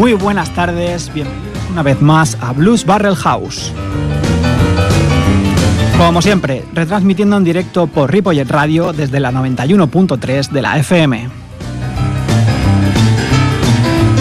[0.00, 3.70] Muy buenas tardes, bienvenidos una vez más a Blues Barrel House.
[5.98, 11.28] Como siempre, retransmitiendo en directo por Ripollet Radio desde la 91.3 de la FM.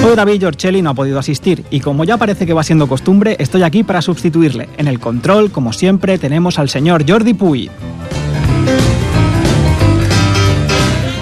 [0.06, 3.38] Hoy David Giorcelli no ha podido asistir y como ya parece que va siendo costumbre,
[3.40, 4.68] estoy aquí para sustituirle.
[4.78, 7.72] En el control, como siempre, tenemos al señor Jordi Puy.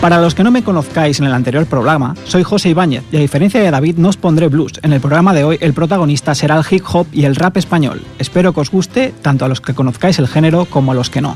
[0.08, 3.20] Para los que no me conozcáis en el anterior programa, soy José Ibáñez y a
[3.20, 4.80] diferencia de David no os pondré blues.
[4.82, 8.02] En el programa de hoy el protagonista será el hip hop y el rap español.
[8.18, 11.20] Espero que os guste tanto a los que conozcáis el género como a los que
[11.20, 11.36] no.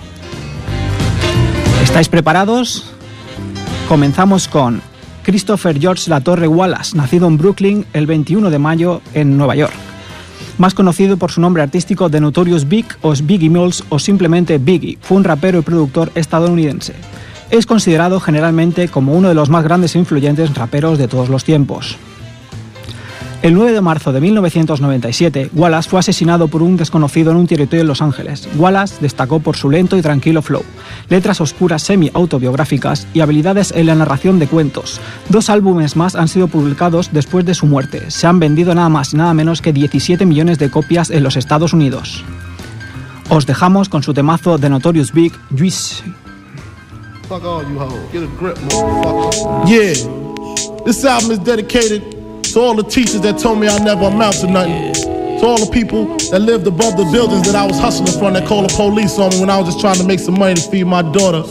[1.83, 2.93] ¿Estáis preparados?
[3.89, 4.81] Comenzamos con
[5.23, 9.73] Christopher George Latorre Wallace, nacido en Brooklyn el 21 de mayo en Nueva York.
[10.57, 14.97] Más conocido por su nombre artístico de Notorious Big o Biggie Mills o simplemente Biggie,
[15.01, 16.93] fue un rapero y productor estadounidense.
[17.51, 21.43] Es considerado generalmente como uno de los más grandes e influyentes raperos de todos los
[21.43, 21.97] tiempos.
[23.41, 27.81] El 9 de marzo de 1997, Wallace fue asesinado por un desconocido en un tiroteo
[27.81, 28.47] en Los Ángeles.
[28.55, 30.63] Wallace destacó por su lento y tranquilo flow,
[31.09, 35.01] letras oscuras semi-autobiográficas y habilidades en la narración de cuentos.
[35.27, 38.11] Dos álbumes más han sido publicados después de su muerte.
[38.11, 41.35] Se han vendido nada más y nada menos que 17 millones de copias en los
[41.35, 42.23] Estados Unidos.
[43.27, 46.03] Os dejamos con su temazo de Notorious Big, Juice.
[47.31, 48.11] Fuck all you hoes.
[48.11, 49.65] Get a grip, motherfucker.
[49.65, 50.83] Yeah.
[50.83, 54.47] This album is dedicated to all the teachers that told me I never amount to
[54.47, 55.20] nothing.
[55.41, 58.47] To all the people that lived above the buildings that I was hustling from that
[58.47, 60.61] called the police on me when I was just trying to make some money to
[60.69, 61.41] feed my daughter.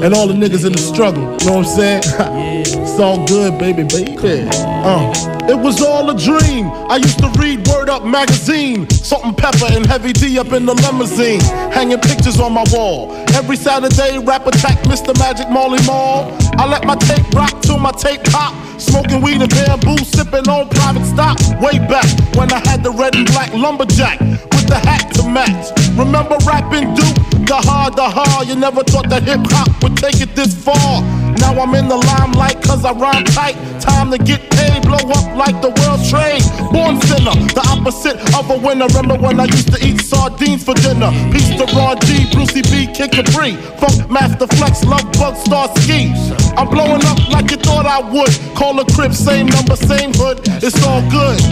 [0.00, 1.20] And all the niggas in the struggle.
[1.20, 2.02] You know what I'm saying?
[2.64, 4.16] it's all good, baby, baby.
[4.48, 5.12] Uh.
[5.44, 6.70] It was all a dream.
[6.88, 8.88] I used to read Word Up magazine.
[8.88, 11.40] Salt and Pepper and Heavy D up in the limousine.
[11.70, 13.12] Hanging pictures on my wall.
[13.34, 15.12] Every Saturday, rap attack Mr.
[15.18, 16.30] Magic Molly Mall.
[16.58, 18.54] I let my tape rock till my tape pop.
[18.80, 21.38] Smoking weed and bamboo, sipping on private stock.
[21.60, 25.70] Way back when I had the red and black lumberjack with the hat to match.
[25.96, 27.16] Remember rapping Duke?
[27.46, 28.48] The hard, the hard.
[28.48, 31.02] You never thought that hip hop would take it this far.
[31.42, 33.58] Now I'm in the limelight cause I rhyme tight.
[33.80, 36.42] Time to get paid, blow up like the world trade.
[36.70, 38.86] Born sinner, the opposite of a winner.
[38.94, 41.10] Remember when I used to eat sardines for dinner?
[41.34, 43.58] Peace to Ron G, Brucey B, Kid Capri.
[43.82, 46.14] Funk Master Flex, Love Bug, Star Ski.
[46.56, 48.30] I'm blowing up like you thought I would.
[48.54, 50.38] Call a crib, same number, same hood.
[50.62, 51.42] It's all good.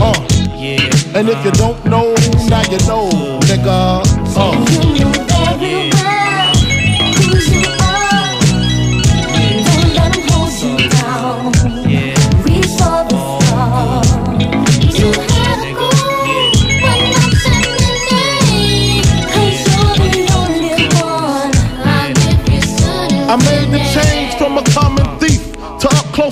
[0.00, 0.12] Uh.
[1.16, 2.12] And if you don't know,
[2.46, 3.08] now you know,
[3.48, 4.04] nigga.
[4.36, 4.97] Uh.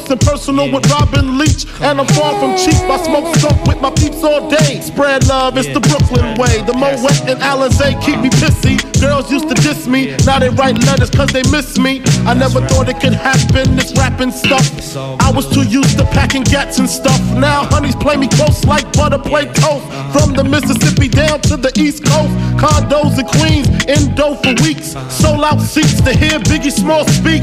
[0.06, 1.66] Close and personal with Robin Leach.
[1.80, 2.78] And I'm far from cheap.
[2.88, 4.80] I smoke skunk with my peeps all day.
[4.80, 6.62] Spread love, it's the Brooklyn way.
[6.62, 8.76] The Moet and Alizé keep me pissy.
[9.00, 10.16] Girls used to diss me.
[10.24, 12.02] Now they write letters cause they miss me.
[12.26, 14.66] I never thought it could happen, this rapping stuff.
[15.20, 17.20] I was too used to packing gats and stuff.
[17.34, 19.84] Now honeys play me close like butter play toast.
[20.12, 22.32] From the Mississippi down to the East Coast.
[22.56, 24.96] Condos in Queens, in dough for weeks.
[25.10, 27.42] Sold out seats to hear Biggie Small speak.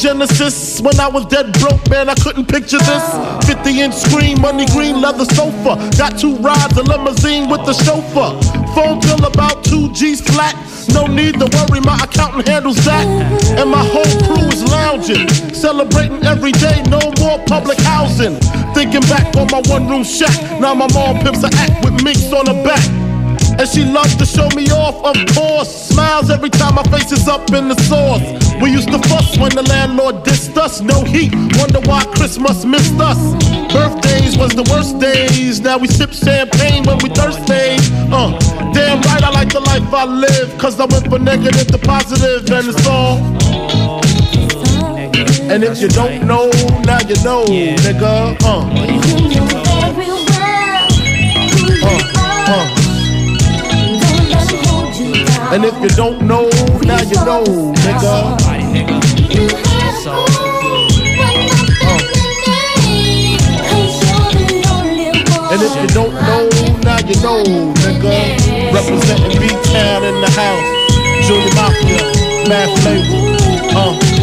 [0.00, 0.80] Genesis.
[0.80, 3.04] When I was dead broke, man, I couldn't picture this.
[3.44, 5.76] 50 inch screen, money green leather sofa.
[5.98, 8.32] Got two rides, a limousine with the chauffeur.
[8.72, 10.56] Phone bill about two G's flat.
[10.94, 13.04] No need to worry, my accountant handles that.
[13.60, 18.36] And my whole crew is lounging, celebrating every day, no more public housing.
[18.72, 22.32] Thinking back on my one room shack, now my mom pimps a act with minks
[22.32, 22.99] on her back.
[23.60, 25.68] And she loves to show me off, of course.
[25.88, 28.22] Smiles every time my face is up in the sauce.
[28.58, 30.80] We used to fuss when the landlord dissed us.
[30.80, 33.18] No heat, wonder why Christmas missed us.
[33.70, 35.60] Birthdays was the worst days.
[35.60, 37.76] Now we sip champagne when we thirsty.
[38.08, 38.32] Uh,
[38.72, 40.56] damn right, I like the life I live.
[40.56, 43.18] Cause I went from negative to positive, and it's all.
[45.52, 46.48] And if you don't know,
[46.88, 48.40] now you know, nigga.
[48.40, 48.64] Uh,
[51.84, 52.79] uh, uh.
[55.52, 56.48] And if you don't know,
[56.82, 57.42] now you know,
[57.74, 58.38] nigga.
[65.50, 66.48] And if you don't know,
[66.84, 67.42] now you know,
[67.82, 68.72] nigga.
[68.72, 71.26] Representing B-Town in the house.
[71.26, 73.76] Junior Mafia, Math Label.
[73.76, 74.19] Uh.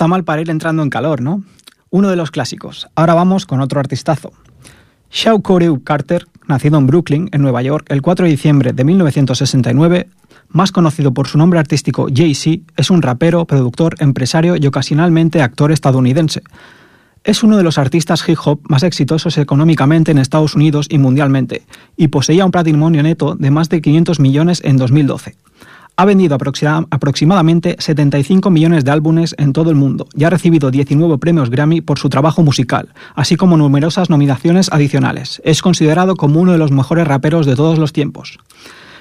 [0.00, 1.44] Está mal para ir entrando en calor, ¿no?
[1.90, 2.88] Uno de los clásicos.
[2.94, 4.32] Ahora vamos con otro artistazo.
[5.10, 10.08] Shaw Corey Carter, nacido en Brooklyn, en Nueva York, el 4 de diciembre de 1969,
[10.48, 15.70] más conocido por su nombre artístico Jay-Z, es un rapero, productor, empresario y ocasionalmente actor
[15.70, 16.44] estadounidense.
[17.22, 21.66] Es uno de los artistas hip hop más exitosos económicamente en Estados Unidos y mundialmente,
[21.98, 25.36] y poseía un patrimonio neto de más de 500 millones en 2012.
[26.00, 31.18] Ha vendido aproximadamente 75 millones de álbumes en todo el mundo y ha recibido 19
[31.18, 35.42] premios Grammy por su trabajo musical, así como numerosas nominaciones adicionales.
[35.44, 38.38] Es considerado como uno de los mejores raperos de todos los tiempos.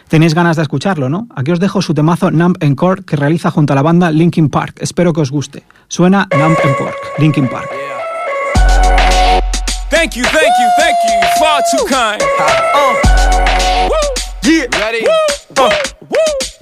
[0.09, 1.29] Tenéis ganas de escucharlo, ¿no?
[1.33, 4.79] Aquí os dejo su temazo Numb Encore que realiza junto a la banda Linkin Park.
[4.81, 5.63] Espero que os guste.
[5.87, 7.69] Suena Numb Encore, Linkin Park.
[9.89, 11.27] Thank you, thank you, thank you.
[11.39, 12.21] Far too kind.
[12.75, 13.89] Uh.
[14.43, 14.67] Yeah.
[14.77, 15.05] Ready?
[15.57, 15.98] Uh.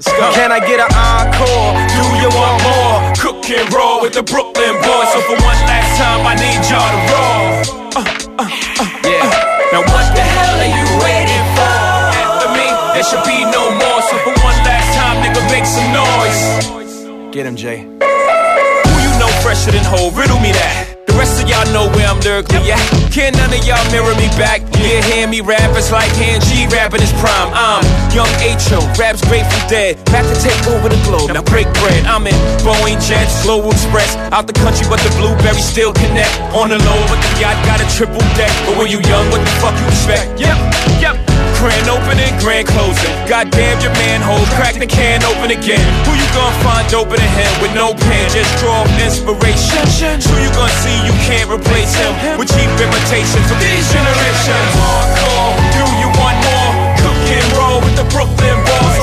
[0.05, 1.73] Can I get an encore?
[1.89, 3.01] Do you want more?
[3.17, 5.09] Cook and roll with the Brooklyn boys.
[5.09, 7.97] So for one last time, I need y'all to roll.
[7.97, 8.05] Uh,
[8.37, 9.25] uh, uh, yeah.
[9.73, 11.77] Now what the hell are you waiting for?
[12.13, 14.01] After me, there should be no more.
[14.05, 17.33] So for one last time, nigga, make some noise.
[17.33, 17.81] Get him, Jay.
[17.81, 20.11] Who you know fresher than whole?
[20.11, 22.79] Riddle me that rest of y'all know where I'm lyrically at.
[23.11, 24.61] Can none of y'all mirror me back?
[24.77, 27.49] Yeah, hear me rap, it's like hand G rapping his prime.
[27.51, 27.83] I'm
[28.13, 29.97] young H.O., raps Grateful Dead.
[30.13, 32.05] Back to take over the globe, now break bread.
[32.05, 34.15] I'm in Boeing Jets, Global Express.
[34.31, 36.31] Out the country, but the blueberries still connect.
[36.53, 38.53] On the low, but the yacht got a triple deck.
[38.69, 40.39] But when you young, what the fuck you expect?
[40.39, 40.57] Yep,
[41.01, 41.26] yep.
[41.57, 43.09] Grand opening, grand closing.
[43.25, 45.81] Goddamn your manhole, crack the can open again.
[46.05, 48.29] Who you gonna find open a him with no pen?
[48.29, 49.81] Just draw inspiration.
[50.29, 54.69] Who you gonna see you can't replace him with cheap imitations of these generations?
[54.77, 56.71] Hardcore, do you want more?
[57.01, 58.96] Cook and roll with the Brooklyn boys.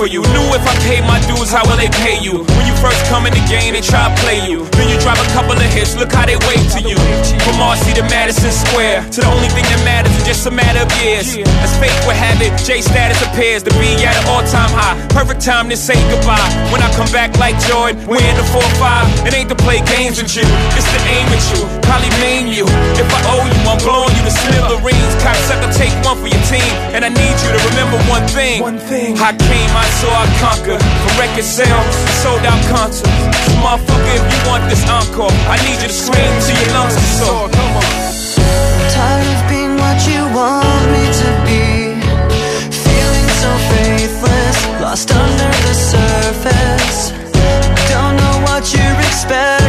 [0.00, 0.22] For you.
[0.32, 2.40] Knew if I paid my dues, how will they pay you?
[2.56, 4.64] When you first come in the game, they try to play you.
[5.02, 6.96] Drop a couple of hits, look how they wait to you.
[7.42, 10.84] From Marcy to Madison Square, to the only thing that matters is just a matter
[10.84, 11.34] of years.
[11.64, 14.94] As fate would have it, J status appears to be at an all time high.
[15.10, 16.38] Perfect time to say goodbye.
[16.70, 19.26] When I come back like Jordan, we're in the 4-5.
[19.26, 20.46] It ain't to play games with you,
[20.78, 21.64] it's to aim at you.
[21.88, 22.68] Probably maim you.
[23.00, 25.14] If I owe you, I'm blowing you to smithereens.
[25.24, 26.70] Cocksucker, take one for your team.
[26.94, 28.62] And I need you to remember one thing.
[28.62, 29.14] One thing thing.
[29.22, 30.82] I came, I saw, I conquered.
[30.82, 33.06] From record sales, sold out concerts.
[33.62, 37.10] Motherfucker, if you want this encore, I need you to scream till your lungs are
[37.18, 37.48] sore.
[37.48, 37.90] Come on.
[38.94, 41.64] Tired of being what you want me to be.
[42.84, 47.00] Feeling so faithless, lost under the surface.
[47.92, 49.59] Don't know what you're expecting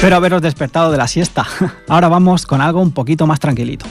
[0.00, 1.46] Espero haberos despertado de la siesta.
[1.86, 3.84] Ahora vamos con algo un poquito más tranquilito.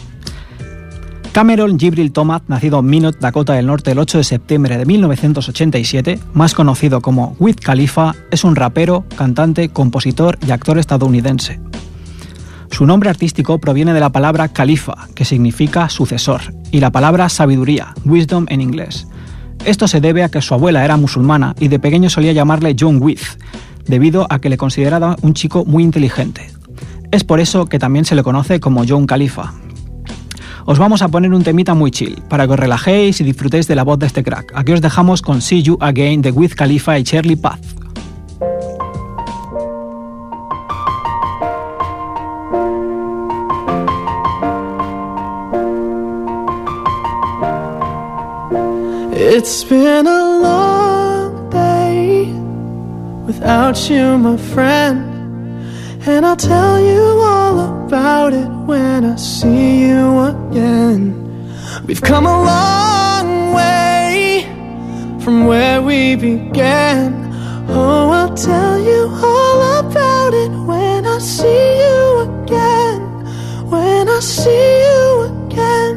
[1.31, 6.19] Cameron Gibril Thomas, nacido en Minot, Dakota del Norte, el 8 de septiembre de 1987,
[6.33, 11.61] más conocido como Wiz Khalifa, es un rapero, cantante, compositor y actor estadounidense.
[12.71, 17.93] Su nombre artístico proviene de la palabra Khalifa, que significa sucesor, y la palabra sabiduría,
[18.03, 19.07] wisdom en inglés.
[19.63, 22.97] Esto se debe a que su abuela era musulmana y de pequeño solía llamarle John
[22.99, 23.37] Wiz,
[23.89, 26.49] debido a que le consideraba un chico muy inteligente.
[27.11, 29.53] Es por eso que también se le conoce como John Khalifa,
[30.69, 33.73] os vamos a poner un temita muy chill, para que os relajéis y disfrutéis de
[33.73, 34.51] la voz de este crack.
[34.53, 37.59] Aquí os dejamos con See You Again de Wiz Khalifa y Shirley Path.
[49.11, 50.28] It's been a
[53.39, 54.99] without you, my friend.
[56.05, 61.01] And I'll tell you all about it when I see you again.
[61.85, 64.43] We've come a long way
[65.23, 67.13] from where we began.
[67.69, 72.99] Oh, I'll tell you all about it when I see you again.
[73.69, 75.95] When I see you again.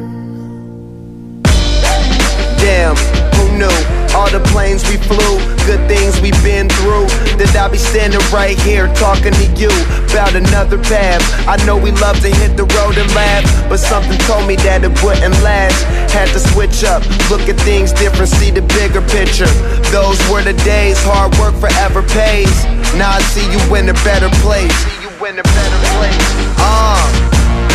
[2.57, 2.95] Damn,
[3.35, 4.02] who knew?
[4.13, 7.09] All the planes we flew, good things we've been through.
[7.41, 9.73] That I'll be standing right here talking to you
[10.13, 11.21] about another path.
[11.49, 14.85] I know we love to hit the road and laugh, but something told me that
[14.85, 15.81] it wouldn't last.
[16.13, 17.01] Had to switch up,
[17.33, 19.49] look at things different, see the bigger picture.
[19.89, 22.53] Those were the days, hard work forever pays.
[22.93, 24.69] Now I see you in a better place.
[24.85, 26.27] See you in a better place.
[26.61, 27.22] Uh.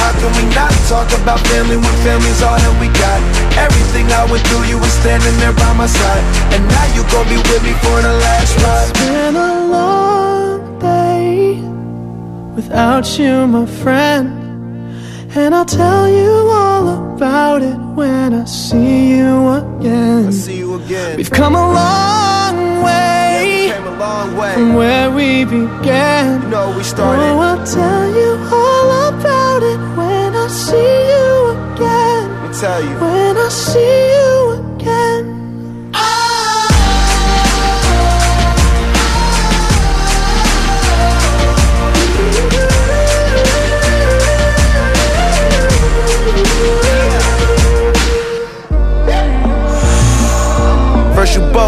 [0.09, 3.21] How can we not talk about family when family's all that we got?
[3.61, 6.25] Everything I went through, you were standing there by my side.
[6.57, 8.89] And now you gon' be with me for the last ride.
[8.89, 11.61] It's been a long day
[12.57, 14.33] without you, my friend.
[15.37, 20.29] And I'll tell you all about it when I see you again.
[20.29, 21.19] I see you again.
[21.19, 23.28] We've come a long way,
[23.73, 24.55] came a long way.
[24.55, 26.43] from where we began.
[26.43, 27.23] You know we started.
[27.23, 32.25] Oh, I'll tell you all about it when I see you again.
[32.33, 32.95] Let me tell you.
[33.07, 34.31] When I see you
[34.77, 35.18] again.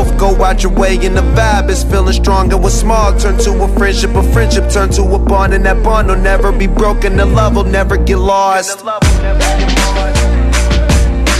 [0.01, 3.37] Both go out your way and the vibe is feeling strong and what's small turn
[3.41, 6.67] to a friendship, a friendship turn to a bond and that bond will never be
[6.67, 8.81] broken, the love will never get lost.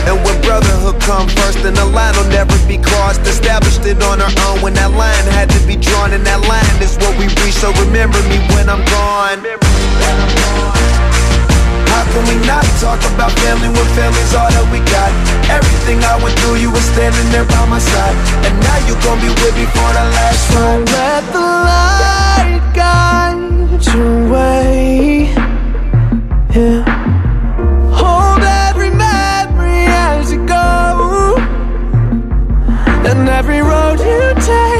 [0.05, 3.23] And when brotherhood come first, then the line will never be crossed.
[3.23, 6.83] Established it on our own when that line had to be drawn, and that line
[6.83, 7.55] is what we reach.
[7.55, 10.40] So remember me when I'm gone.
[12.01, 15.13] How can we not talk about family when family's all that we got?
[15.53, 18.17] Everything I went through, you were standing there by my side.
[18.41, 20.97] And now you gon' be with me for the last Don't ride.
[20.97, 25.29] let the light guide your way.
[26.57, 26.89] Yeah.
[27.93, 31.37] Hold every memory as you go.
[33.13, 34.80] And every road you take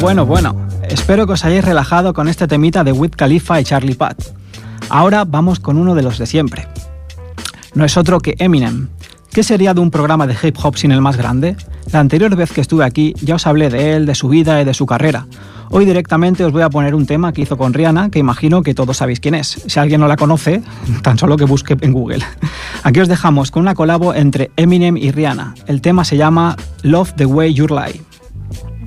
[0.00, 0.54] Bueno, bueno.
[0.88, 4.16] Espero que os hayáis relajado con este temita de Wiz Khalifa y Charlie Pat.
[4.88, 6.68] Ahora vamos con uno de los de siempre.
[7.74, 8.88] No es otro que Eminem.
[9.32, 11.56] ¿Qué sería de un programa de hip hop sin el más grande?
[11.92, 14.64] La anterior vez que estuve aquí ya os hablé de él, de su vida y
[14.64, 15.26] de su carrera.
[15.70, 18.74] Hoy directamente os voy a poner un tema que hizo con Rihanna, que imagino que
[18.74, 19.62] todos sabéis quién es.
[19.66, 20.62] Si alguien no la conoce,
[21.02, 22.24] tan solo que busque en Google.
[22.84, 25.54] Aquí os dejamos con una colabo entre Eminem y Rihanna.
[25.66, 28.07] El tema se llama Love the Way You Lie.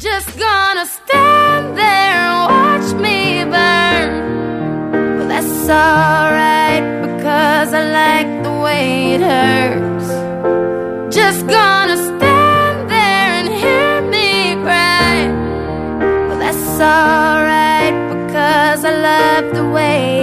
[0.02, 4.10] Just gonna stand there and watch me burn.
[5.20, 10.10] Well, that's alright because I like the way it hurts.
[11.16, 15.28] Just gonna stand there and hear me cry.
[16.30, 20.21] Well, that's alright because I love the way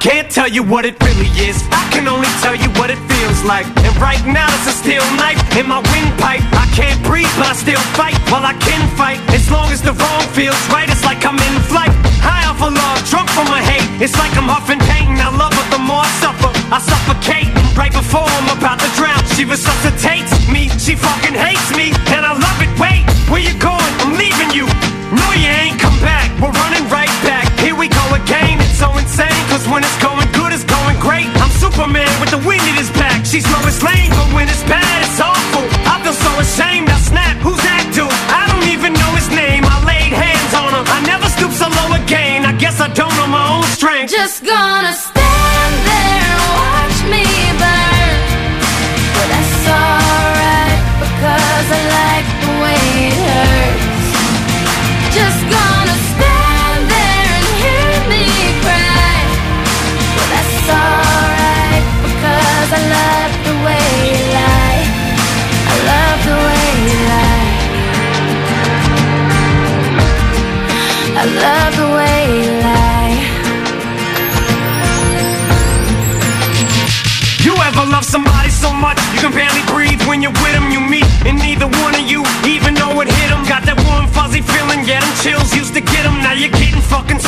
[0.00, 1.58] can't tell you what it really is.
[1.74, 3.66] I can only tell you what it feels like.
[3.82, 6.42] And right now it's a steel knife in my windpipe.
[6.54, 8.14] I can't breathe, but I still fight.
[8.30, 10.86] Well, I can fight as long as the wrong feels right.
[10.86, 11.90] It's like I'm in flight.
[12.22, 13.86] High off of love, drunk from my hate.
[13.98, 15.18] It's like I'm huffing pain.
[15.18, 16.50] I love her the more I suffer.
[16.70, 19.18] I suffocate right before I'm about to drown.
[19.34, 20.70] She resuscitates me.
[20.78, 22.70] She fucking hates me, and I love it.
[22.78, 23.92] Wait, where you going?
[24.06, 24.70] I'm leaving you.
[25.10, 26.30] No, you ain't come back.
[26.38, 27.50] We're running right back.
[27.58, 28.62] Here we go again.
[28.62, 29.27] It's so insane,
[29.70, 31.28] when it's going good, it's going great.
[31.40, 33.24] I'm Superman with the wind in his back.
[33.24, 35.64] She's Lois Lane, but when it's bad, it's awful.
[35.84, 36.88] I feel so ashamed.
[36.88, 37.36] I snap.
[37.44, 38.08] Who's that dude?
[38.32, 39.64] I don't even know his name.
[39.64, 40.84] I laid hands on him.
[40.88, 42.44] I never stoop so low again.
[42.44, 44.10] I guess I don't know my own strength.
[44.12, 45.17] Just gonna stand
[80.28, 80.58] you're with?
[80.72, 83.44] You meet, and neither one of you even know it hit them.
[83.48, 86.20] Got that warm, fuzzy feeling, yeah, them chills used to get them.
[86.20, 87.20] Now you're getting fucking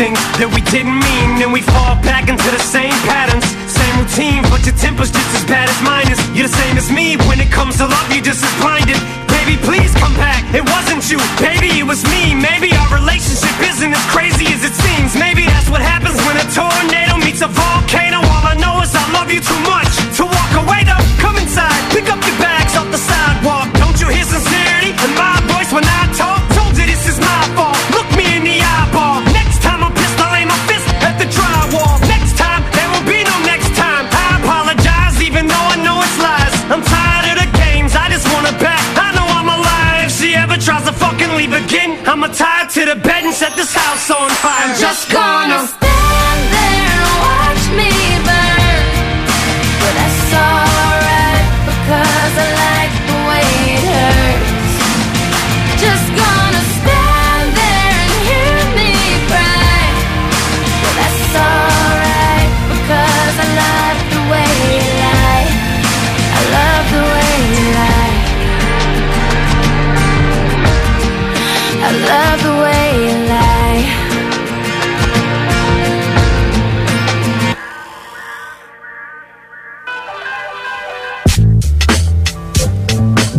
[0.00, 4.40] things, that we didn't mean, and we fall back into the same patterns, same routine.
[4.48, 6.16] But your temper's just as bad as mine is.
[6.32, 8.08] You're the same as me when it comes to love.
[8.08, 8.96] You're just as blinded.
[9.28, 10.40] Baby, please come back.
[10.56, 12.32] It wasn't you, baby, it was me.
[12.32, 15.12] Maybe our relationship isn't as crazy as it seems.
[15.20, 18.24] Maybe that's what happens when a tornado meets a volcano.
[18.24, 20.80] All I know is I love you too much to walk away.
[20.88, 23.68] Though, come inside, pick up your bags off the sidewalk.
[23.76, 26.29] Don't you hear sincerity in my voice when I talk?
[36.70, 38.78] I'm tired of the games, I just wanna back.
[38.94, 40.10] I know I'm alive.
[40.10, 43.74] She ever tries to fucking leave again, I'ma tie to the bed and set this
[43.74, 44.70] house on fire.
[44.70, 45.79] I'm just gonna.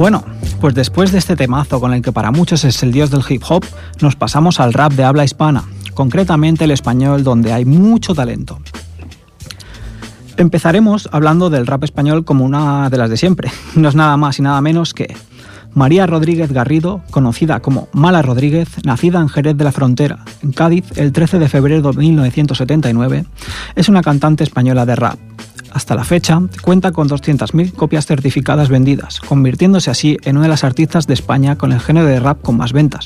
[0.02, 0.24] Bueno,
[0.60, 3.44] pues después de este temazo con el que para muchos es el dios del hip
[3.48, 3.64] hop,
[4.02, 8.58] nos pasamos al rap de habla hispana, concretamente el español donde hay mucho talento.
[10.38, 13.52] Empezaremos hablando del rap español como una de las de siempre.
[13.76, 15.16] No es nada más y nada menos que
[15.76, 20.86] María Rodríguez Garrido, conocida como Mala Rodríguez, nacida en Jerez de la Frontera, en Cádiz,
[20.96, 23.26] el 13 de febrero de 1979,
[23.76, 25.20] es una cantante española de rap.
[25.72, 30.64] Hasta la fecha, cuenta con 200.000 copias certificadas vendidas, convirtiéndose así en una de las
[30.64, 33.06] artistas de España con el género de rap con más ventas.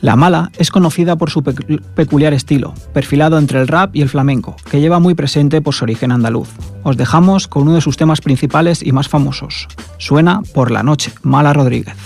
[0.00, 4.56] La Mala es conocida por su peculiar estilo, perfilado entre el rap y el flamenco,
[4.70, 6.48] que lleva muy presente por su origen andaluz.
[6.82, 9.68] Os dejamos con uno de sus temas principales y más famosos.
[9.98, 11.96] Suena por la noche, Mala Rodríguez.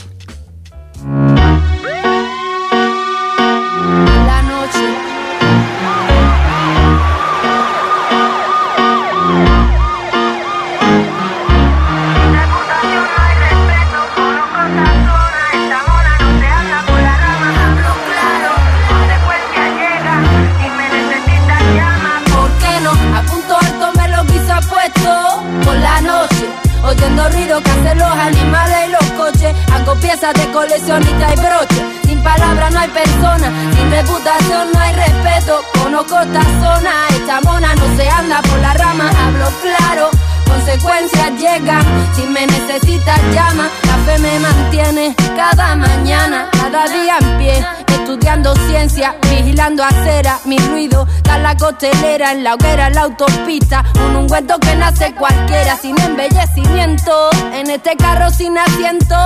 [30.20, 31.84] De coleccionista y broche.
[32.06, 35.60] Sin palabras no hay persona, sin reputación no hay respeto.
[35.82, 40.10] Conozco esta zona, esta mona no se anda por la rama, hablo claro.
[40.46, 43.68] Consecuencias llegan, si me necesitas llama.
[43.86, 50.58] La fe me mantiene cada mañana, cada día en pie estudiando ciencia, vigilando acera, mi
[50.58, 55.76] ruido, da la costelera, en la hoguera, en la autopista, un ungüento que nace cualquiera,
[55.76, 59.16] sin embellecimiento, en este carro sin asiento,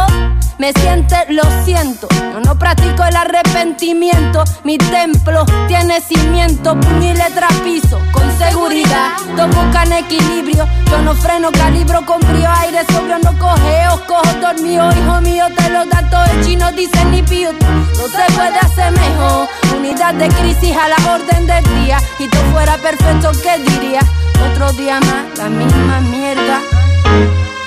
[0.58, 7.48] me siente, lo siento, yo no practico el arrepentimiento, mi templo tiene cimiento, y letra
[7.64, 13.38] piso, con seguridad, todos buscan equilibrio, yo no freno, calibro con frío, aire sobrio, no
[13.38, 18.08] cogeo, cojo dormido, hijo mío, te lo da todo el chino, dicen ni pío, no
[18.08, 19.48] se puede hacer mejor.
[19.76, 21.98] Unidad de crisis a la orden del día.
[22.18, 24.00] Y tú fuera perfecto, ¿qué diría?
[24.50, 26.60] Otro día más, la misma mierda.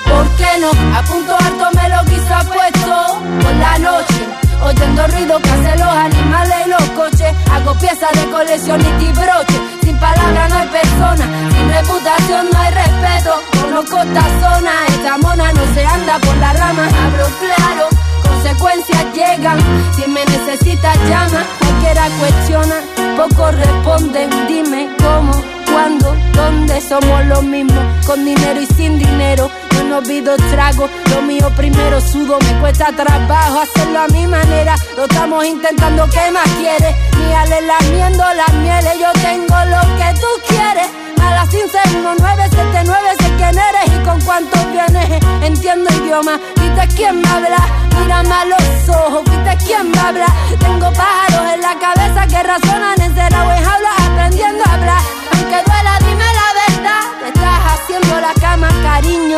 [0.07, 0.71] ¿Por qué no?
[0.97, 4.27] A punto alto me lo quiso puesto por la noche.
[4.63, 7.33] Oyendo ruido que hacen los animales y los coches.
[7.51, 9.59] Hago piezas de colección y broche.
[9.83, 13.41] Sin palabras no hay persona, sin reputación no hay respeto.
[13.61, 19.57] Conozco esta zona, esta mona no se anda por la rama, hablo claro consecuencias llegan.
[19.95, 21.43] Si me necesitas, llama.
[21.59, 22.75] Cualquiera cuestiona,
[23.17, 24.29] pocos responden.
[24.47, 25.31] Dime cómo,
[25.71, 27.83] cuándo, dónde somos los mismos.
[28.05, 29.49] Con dinero y sin dinero.
[29.71, 32.37] Yo no olvido trago, lo mío primero sudo.
[32.39, 34.75] Me cuesta trabajo hacerlo a mi manera.
[34.97, 36.95] Lo estamos intentando, ¿qué más quieres?
[37.17, 38.99] Ni alelamiendo las mieles.
[38.99, 40.87] Yo tengo lo que tú quieres.
[41.21, 45.21] A las 15, 1979, sé quién eres y con cuántos vienes.
[45.43, 46.39] Entiendo idioma,
[46.71, 47.57] ¿viste quién me habla?
[47.99, 50.25] Mírame a los ojos, ¿viste quién me habla?
[50.59, 55.01] Tengo pájaros en la cabeza que razonan encerrado en jaula aprendiendo a hablar.
[55.33, 57.01] Aunque duela, dime la verdad.
[57.19, 59.37] Te estás haciendo la cama, cariño.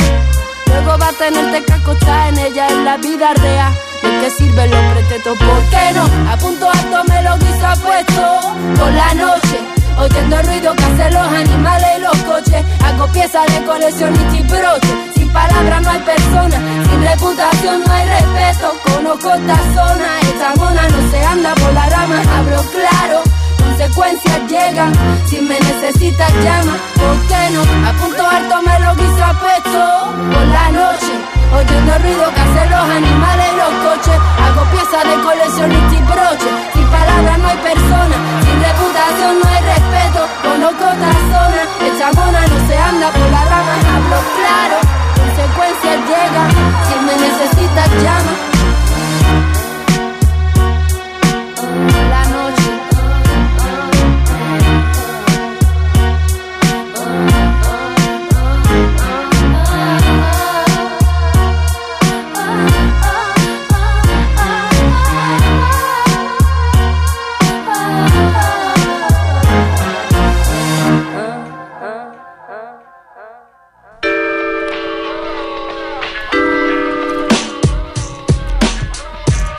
[0.68, 3.74] Luego va a tenerte que acostar en ella en la vida real.
[4.02, 5.38] ¿De qué sirve los pretextos?
[5.38, 6.32] ¿Por qué no?
[6.32, 8.40] A punto alto me lo quiso puesto
[8.78, 12.64] por la noche Oyendo el ruido que hacen los animales y los coches.
[12.84, 14.94] Hago piezas de colección y broche.
[15.16, 16.58] Sin palabras no hay persona,
[16.90, 18.74] sin reputación no hay respeto.
[18.84, 23.22] Conozco esta zona, esta mona no se anda por la rama, hablo claro.
[23.58, 24.94] Consecuencias llegan,
[25.28, 27.62] si me necesitas llama, ¿por qué no?
[27.88, 31.43] A punto alto me lo quiso puesto por la noche.
[31.54, 34.18] Oyendo ruido que hacen los animales y los coches.
[34.44, 36.50] Hago piezas de colección y broche.
[36.74, 40.22] Sin palabras no hay persona, sin reputación no hay respeto.
[40.42, 44.78] Conozco otra zona, esta mona no se anda por la rama, hablo claro.
[45.16, 46.50] Consecuencias llegan,
[46.88, 48.53] si me necesitas llama.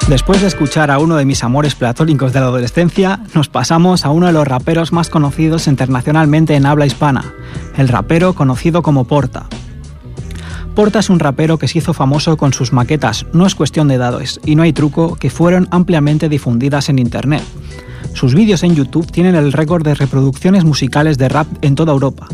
[0.08, 4.10] Después de escuchar a uno de mis amores platónicos de la adolescencia, nos pasamos a
[4.10, 7.32] uno de los raperos más conocidos internacionalmente en habla hispana,
[7.78, 9.46] el rapero conocido como Porta.
[10.74, 13.96] Porta es un rapero que se hizo famoso con sus maquetas No es cuestión de
[13.96, 17.42] dados y No hay truco que fueron ampliamente difundidas en Internet.
[18.12, 22.28] Sus vídeos en YouTube tienen el récord de reproducciones musicales de rap en toda Europa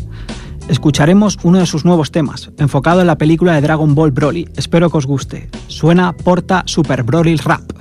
[0.71, 4.49] escucharemos uno de sus nuevos temas, enfocado en la película de Dragon Ball Broly.
[4.57, 5.51] Espero que os guste.
[5.67, 7.80] Suena Porta Super Broly Rap.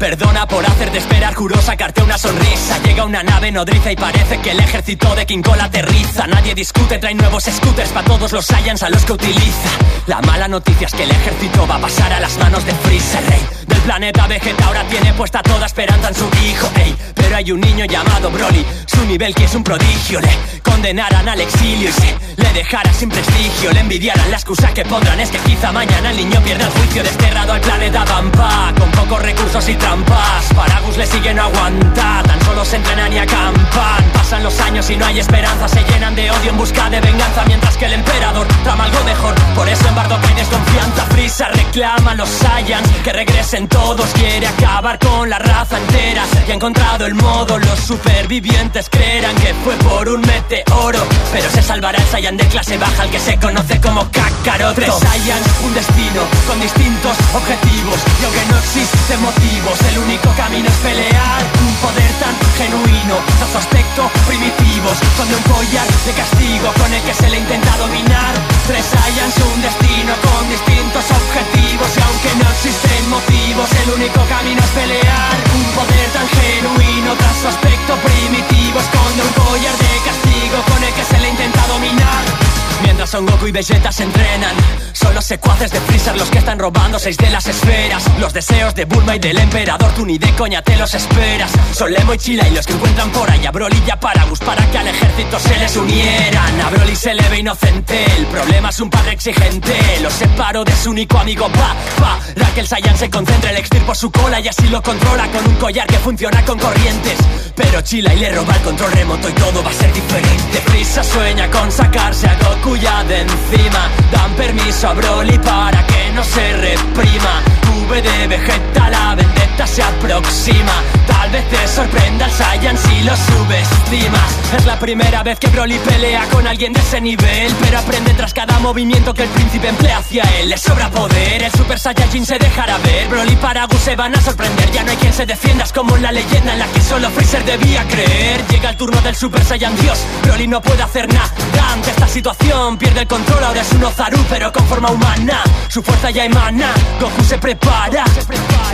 [0.00, 2.78] Perdona por hacerte esperar, juro sacarte una sonrisa.
[2.82, 6.26] Llega una nave nodriza y parece que el ejército de King Kong aterriza.
[6.26, 9.68] Nadie discute, trae nuevos scooters para todos los Saiyans a los que utiliza.
[10.06, 13.22] La mala noticia es que el ejército va a pasar a las manos de Freezer,
[13.28, 14.64] rey del planeta Vegeta.
[14.64, 16.70] Ahora tiene puesta toda esperanza en su hijo.
[17.14, 20.18] Pero hay un niño llamado Broly, su nivel que es un prodigio.
[20.22, 20.30] Le
[20.62, 23.70] condenarán al exilio y se le dejará sin prestigio.
[23.72, 27.02] Le envidiarán la excusa que pondrán es que quizá mañana el niño pierda el juicio
[27.02, 28.72] desterrado al planeta Vampa.
[28.78, 32.26] Con pocos recursos y trampas, Paragus le siguen a aguantar.
[32.26, 34.04] Tan solo se entrenan y acampan.
[34.12, 37.44] Pasan los años y no hay esperanza, se llenan de odio en busca de venganza.
[37.46, 39.34] Mientras que el emperador trama algo mejor.
[39.54, 41.04] Por eso en Bardock hay desconfianza.
[41.06, 44.06] Frisa reclama a los Saiyans que regresen todos.
[44.14, 47.58] Quiere acabar con la raza entera y ha encontrado el modo.
[47.58, 51.00] Los supervivientes creerán que fue por un meteoro.
[51.32, 54.74] Pero se salvará el Saiyan de clase baja, el que se conoce como Kakaroto.
[54.74, 57.98] Tres Saiyans, un destino con distintos objetivos.
[58.20, 61.40] Y aunque no existen motivos, el único camino es pelear.
[61.66, 64.98] Un poder tan genuino, tan su aspecto primitivos.
[65.16, 68.34] Con un collar de castigo con el que se le intenta dominar.
[68.66, 71.88] Tres Saiyans, un destino con distintos objetivos.
[71.96, 75.34] Y aunque no existen motivos, el único camino es pelear.
[75.54, 78.78] Un poder tan genuino, tras su aspecto primitivo.
[78.80, 82.49] Esconde un collar de castigo con el que se le intenta dominar.
[82.82, 84.54] Mientras Son Goku y Vegeta se entrenan
[84.92, 88.04] Son los secuaces de Freezer los que están robando seis de las esferas.
[88.18, 91.50] Los deseos de Bulma y del emperador Tú ni de coña te los esperas.
[91.72, 94.40] Son Lemo y Chila y los que encuentran por ahí A Broly y a Paragus
[94.40, 96.60] para que al ejército se les unieran.
[96.60, 100.74] A Broly se le ve inocente El problema es un padre exigente Lo separo de
[100.76, 102.18] su único amigo Pa, pa.
[102.36, 105.86] Raquel Saiyan se concentra, el extirpo su cola Y así lo controla con un collar
[105.86, 107.18] que funciona con corrientes.
[107.54, 110.60] Pero Chila y le roba el control remoto Y todo va a ser diferente.
[110.66, 116.22] Freezer sueña con sacarse a Goku de encima Dan permiso a Broly para que no
[116.22, 117.42] se reprima
[117.88, 120.72] De Vegeta, la vendetta se aproxima.
[121.06, 124.38] Tal vez te sorprenda el Saiyan si lo subestimas.
[124.56, 128.34] Es la primera vez que Broly pelea con alguien de ese nivel Pero aprende tras
[128.34, 130.48] cada movimiento que el príncipe emplea hacia él.
[130.48, 133.08] Le sobra poder, el Super Saiyajin se dejará ver.
[133.08, 135.96] Broly y Paragus se van a sorprender Ya no hay quien se defienda, es como
[135.96, 138.46] la leyenda En la que solo Freezer debía creer.
[138.48, 141.30] Llega el turno del Super Saiyan Dios Broly no puede hacer nada.
[141.72, 145.42] Ante esta situación Pierde el control, ahora es un Ozaru pero con forma humana.
[145.68, 147.69] Su fuerza ya emana, Goku se prepara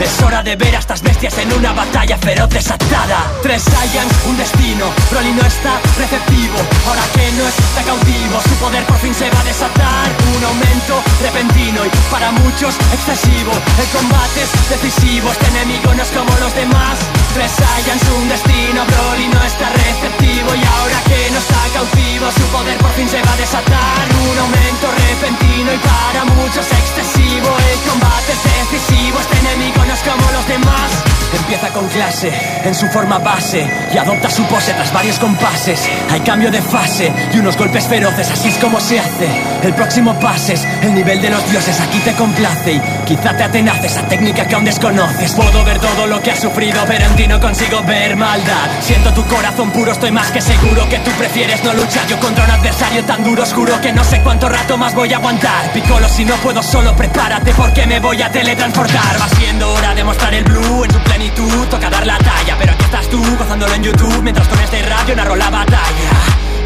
[0.01, 3.25] Es hora de ver a estas bestias en una batalla feroz desatada.
[3.43, 6.59] Tres Saiyans, un destino Broly no está receptivo.
[6.87, 10.09] Ahora que no está cautivo Su poder por fin se va a desatar.
[10.37, 13.53] Un aumento repentino y para muchos excesivo.
[13.79, 16.99] El combate es decisivo Este enemigo no es como los demás
[17.37, 18.87] Tres Saiyans, un destino.
[18.87, 23.21] Broly no está receptivo Y ahora que no está cautivo Su poder por fin se
[23.21, 24.09] va a desatar.
[24.31, 27.51] Un aumento repentino y para muchos excesivo.
[27.73, 32.33] El combate es decisivo Este enemigo no es como los demás Empieza con clase,
[32.65, 35.89] en su forma base Y adopta su pose tras varios compases.
[36.11, 39.29] Hay cambio de fase y unos golpes feroces Así es como se hace.
[39.63, 43.87] El próximo pases, el nivel de los dioses Aquí te complace y quizá te atenace
[43.87, 45.33] Esa técnica que aún desconoces.
[45.35, 48.71] Puedo ver todo lo que has sufrido Pero en ti no consigo ver maldad.
[48.81, 52.07] Siento tu corazón puro, estoy más que seguro Que tú prefieres no luchar.
[52.07, 55.17] Yo contra un adversario tan duro, oscuro Que no sé cuánto rato más voy a
[55.17, 55.73] aguantar.
[55.73, 59.21] Piccolo, si no puedo solo prepárate Porque me voy a teletransportar.
[59.21, 62.73] Va siendo hora de mostrar el blue en su plenitud Toca dar la talla, pero
[62.73, 66.13] aquí estás tú Gozándolo en YouTube Mientras con este radio narro la batalla.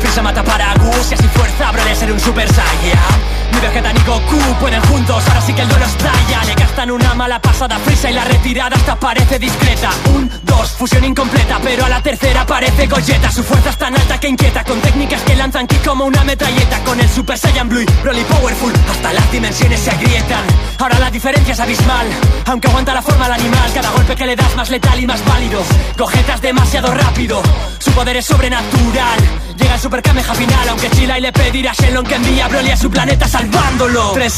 [0.01, 3.93] Freeza mata para Gus y así fuerza Abre de ser un super Saiyan Mi Vegeta
[3.93, 5.23] ni Goku pueden juntos.
[5.29, 8.25] Ahora sí que el duelo estalla Le gastan una mala pasada a Freeza y la
[8.25, 9.91] retirada hasta parece discreta.
[10.15, 14.19] Un, dos, fusión incompleta Pero a la tercera parece Gogeta Su fuerza es tan alta
[14.19, 16.81] que inquieta Con técnicas que lanzan ki como una metralleta.
[16.85, 20.45] Con el Super Saiyan Blue Broly Powerful Hasta las dimensiones se agrietan.
[20.79, 22.07] Ahora la diferencia es abismal.
[22.47, 25.25] Aunque aguanta la forma al animal Cada golpe que le das más letal y más
[25.25, 25.63] válido.
[25.97, 27.43] Gogeta es demasiado rápido.
[27.79, 29.19] Su poder es sobrenatural.
[29.57, 32.49] Llega el Super Kameha final Aunque Chila y le pedirá a Shenlong que envía a
[32.49, 34.13] Broly a su planeta salvándolo.
[34.13, 34.37] Tres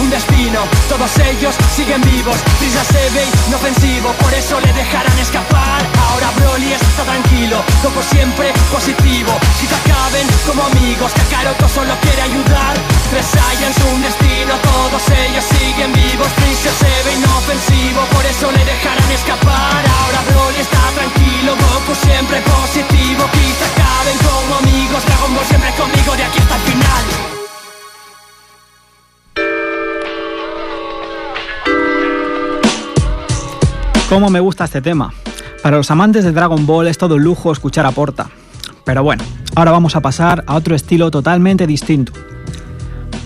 [0.00, 0.60] un destino.
[0.88, 2.36] Todos ellos siguen vivos.
[2.58, 4.12] Freeza se ve inofensivo.
[4.20, 5.80] Por eso le dejarán escapar.
[6.08, 7.62] Ahora Broly está tranquilo.
[7.82, 9.32] Como siempre positivo.
[9.58, 12.74] Si te acaben como amigos Kakaroto solo quiere ayudar.
[13.10, 14.52] Tres Saiyans, un destino.
[14.62, 16.28] Todos ellos siguen vivos.
[16.38, 18.00] Freeza se ve inofensivo.
[18.14, 19.82] Por eso le dejarán escapar.
[19.98, 21.50] Ahora Broly está tranquilo.
[21.62, 23.22] Goku siempre positivo.
[23.36, 25.00] Quizá acaben como amigos.
[25.06, 27.41] Dragon Ball siempre conmigo de aquí hasta el final
[34.12, 35.10] Cómo me gusta este tema.
[35.62, 38.28] Para los amantes de Dragon Ball es todo un lujo escuchar a Porta.
[38.84, 42.12] Pero bueno, ahora vamos a pasar a otro estilo totalmente distinto.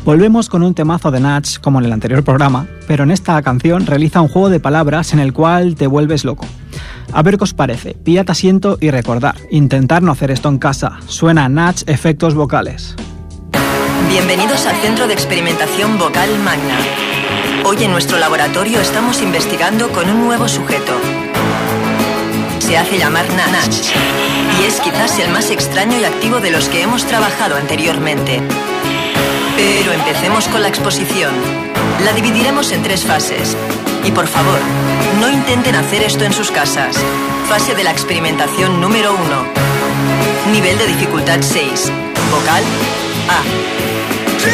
[0.05, 3.85] Volvemos con un temazo de Natch como en el anterior programa, pero en esta canción
[3.85, 6.47] realiza un juego de palabras en el cual te vuelves loco.
[7.13, 11.01] A ver qué os parece, píllate asiento y recordar, intentar no hacer esto en casa.
[11.09, 12.95] Suena Natch efectos vocales.
[14.09, 16.79] Bienvenidos al Centro de Experimentación Vocal Magna.
[17.65, 20.93] Hoy en nuestro laboratorio estamos investigando con un nuevo sujeto.
[22.59, 23.75] Se hace llamar Nanach
[24.61, 28.41] y es quizás el más extraño y activo de los que hemos trabajado anteriormente.
[29.57, 31.33] Pero empecemos con la exposición.
[32.05, 33.57] La dividiremos en tres fases.
[34.05, 34.59] Y por favor,
[35.21, 36.97] no intenten hacer esto en sus casas.
[37.49, 40.53] Fase de la experimentación número 1.
[40.53, 41.91] Nivel de dificultad 6.
[42.31, 42.63] Vocal
[43.29, 43.87] A.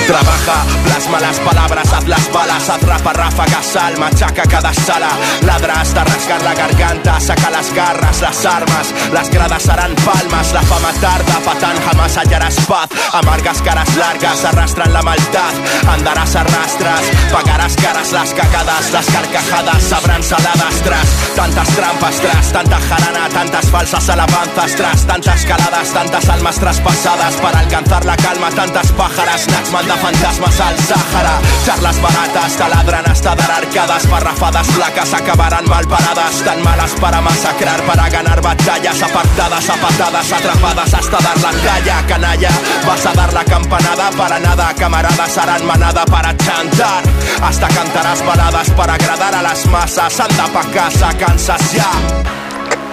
[0.07, 5.11] Trabaja, plasma las palabras, haz las balas, atrapa ráfagas, sal, machaca cada sala,
[5.43, 10.63] ladra hasta rasgar la garganta, saca las garras, las armas, las gradas harán palmas, la
[10.63, 15.55] fama tarda, patán jamás hallarás paz, amargas caras largas arrastran la maldad,
[15.89, 21.07] andarás arrastras, pagarás caras las cagadas, las carcajadas sabrán saladas tras.
[21.37, 25.07] Tantas trampas tras tanta jarana, tantas falsas alabanzas tras.
[25.07, 29.47] Tantas caladas, tantas almas traspasadas para alcanzar la calma, tantas pájaras,
[29.83, 36.43] manda fantasmas al Sáhara Charlas baratas taladran hasta dar arcadas Parrafadas flacas acabarán mal paradas
[36.45, 42.07] Tan malas para masacrar, para ganar batallas Apartadas a patadas, atrapadas hasta dar la talla
[42.07, 42.51] Canalla,
[42.87, 47.03] vas a dar la campanada Para nada, camaradas harán manada para chantar
[47.43, 51.91] Hasta cantarás baladas para agradar a las masas Anda pa' casa, cansas ya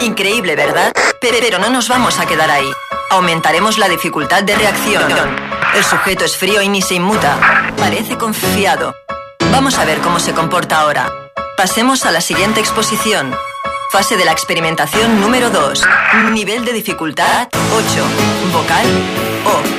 [0.02, 0.93] Increíble, ¿verdad?
[1.19, 2.71] Pero no nos vamos a quedar ahí.
[3.12, 5.48] Aumentaremos la dificultad de reacción.
[5.75, 7.73] El sujeto es frío y ni se inmuta.
[7.77, 8.95] Parece confiado.
[9.51, 11.12] Vamos a ver cómo se comporta ahora.
[11.58, 13.34] Pasemos a la siguiente exposición.
[13.91, 15.84] Fase de la experimentación número 2.
[16.32, 18.05] Nivel de dificultad 8.
[18.53, 18.86] Vocal
[19.45, 19.78] O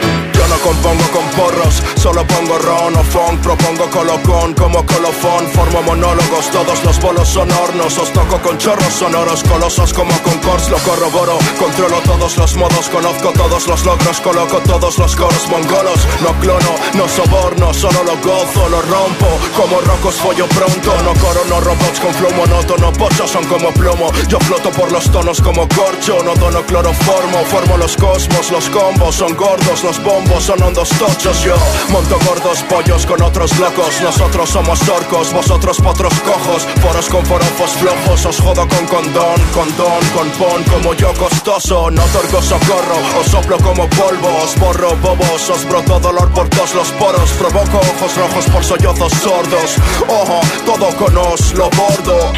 [0.61, 6.85] compongo con porros, solo pongo ron o funk, propongo colocón como colofón, formo monólogos, todos
[6.85, 11.97] los bolos son hornos, os toco con chorros sonoros, colosos como concors, lo corroboro, controlo
[12.05, 17.09] todos los modos, conozco todos los logros, coloco todos los coros mongolos, no clono, no
[17.09, 22.15] soborno, solo lo gozo, lo rompo, como rocos follo pronto, no coro, no robots con
[22.15, 26.63] flow monótono, pochos son como plomo, yo floto por los tonos como corcho, no dono
[26.67, 31.55] cloroformo, formo los cosmos, los combos, son gordos los bombos, son hondos tochos Yo
[31.91, 37.71] monto gordos pollos con otros locos Nosotros somos orcos, vosotros potros cojos Foros con forofos
[37.73, 43.27] flojos Os jodo con condón, condón, con pon Como yo costoso, no otorgo socorro Os
[43.27, 48.17] soplo como polvo, os borro bobos Os broto dolor por todos los poros Provoco ojos
[48.17, 49.77] rojos por sollozos sordos
[50.09, 52.33] Ojo, todo con os lo bordo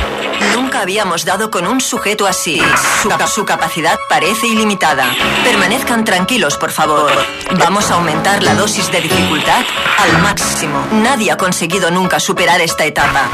[0.55, 2.61] Nunca habíamos dado con un sujeto así.
[3.03, 5.07] Su, su, capacidad parece ilimitada.
[5.45, 7.13] Permanezcan tranquilos, por favor.
[7.59, 9.65] Vamos a aumentar la dosis de dificultad
[9.99, 10.87] al máximo.
[10.93, 13.29] Nadie ha conseguido nunca superar esta etapa.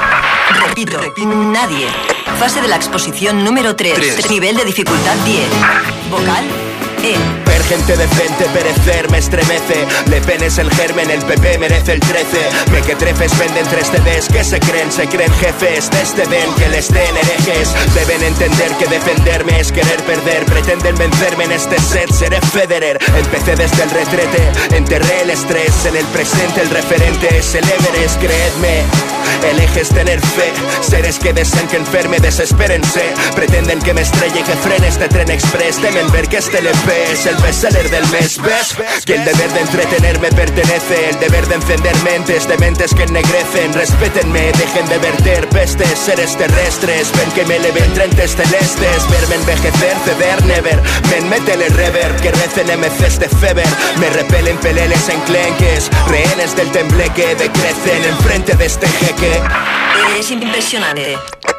[0.67, 1.87] Repito, nadie.
[2.39, 4.31] Fase de la exposición número 3.
[4.31, 5.49] Nivel de dificultad 10.
[6.11, 6.68] Vocal
[7.05, 7.15] E.
[7.47, 9.87] Ver gente decente perecer me estremece.
[10.11, 12.27] Le penes el germen, el PP merece el 13.
[12.73, 16.55] Me que trefes venden tres CDs que se creen, se creen jefes de este den
[16.55, 17.75] que les den herejes.
[17.95, 20.45] Deben entender que defenderme es querer perder.
[20.47, 22.99] Pretenden vencerme en este set, seré Federer.
[23.17, 25.87] Empecé desde el retrete, enterré el estrés.
[25.87, 28.85] En el presente el referente es el Everest, creedme.
[29.51, 30.53] El eje es tener fe.
[30.81, 33.03] Seres que deseen que enferme, desespérense.
[33.37, 35.77] Pretenden que me estrelle y que frene este tren express.
[35.77, 38.77] Temen ver que este LP el bestseller del mes, ¿ves?
[39.05, 43.75] Que el deber de entretenerme pertenece, el deber de encender mentes de mentes que ennegrecen.
[43.75, 47.13] Respétenme, dejen de verter pestes, seres terrestres.
[47.13, 50.81] Ven que me eleven trentes celestes, verme envejecer, ceder, never.
[51.11, 53.69] Men, métele rever, que recen MCs de feber.
[53.99, 59.43] Me repelen peleles en clenques, rehenes del tembleque decrecen enfrente de este jeque.
[60.19, 61.19] Es impresionante.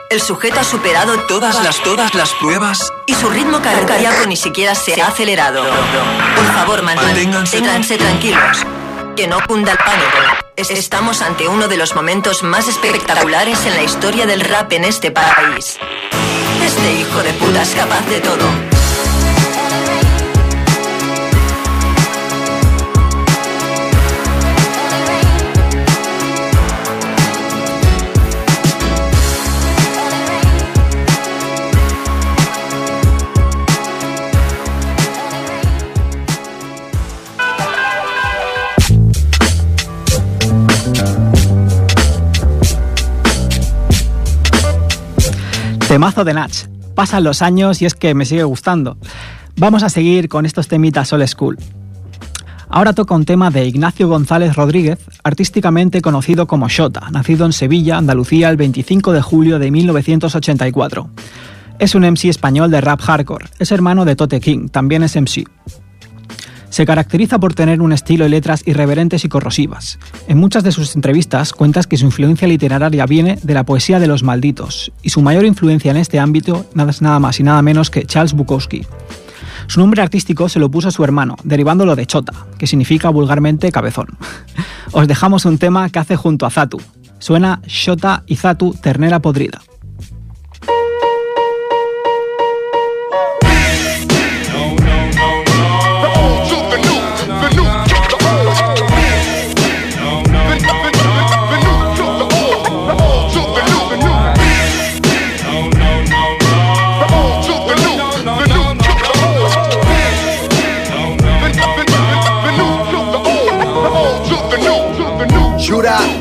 [0.10, 4.74] El sujeto ha superado todas las todas las pruebas y su ritmo cardíaco ni siquiera
[4.74, 5.64] se ha acelerado.
[5.64, 8.66] Por favor, manténganse tranquilos.
[9.16, 10.18] Que no cunda el pánico.
[10.58, 15.12] Estamos ante uno de los momentos más espectaculares en la historia del rap en este
[15.12, 15.78] país.
[16.66, 18.69] Este hijo de puta es capaz de todo.
[45.90, 46.66] Temazo de Natch.
[46.94, 49.00] Pasan los años y es que me sigue gustando.
[49.58, 51.58] Vamos a seguir con estos temitas old school.
[52.70, 57.98] Ahora toca un tema de Ignacio González Rodríguez, artísticamente conocido como Shota, nacido en Sevilla,
[57.98, 61.10] Andalucía, el 25 de julio de 1984.
[61.80, 65.46] Es un MC español de rap hardcore, es hermano de Tote King, también es MC.
[66.80, 70.00] Se caracteriza por tener un estilo y letras irreverentes y corrosivas.
[70.30, 74.08] En muchas de sus entrevistas cuentas que su influencia literaria viene de la poesía de
[74.08, 77.90] los malditos, y su mayor influencia en este ámbito nada, nada más y nada menos
[77.90, 78.86] que Charles Bukowski.
[79.68, 83.74] Su nombre artístico se lo puso a su hermano, derivándolo de Chota, que significa vulgarmente
[83.74, 84.08] cabezón.
[84.94, 86.80] Os dejamos un tema que hace junto a Zatu.
[87.18, 89.60] Suena Shota y Zatu Ternera Podrida.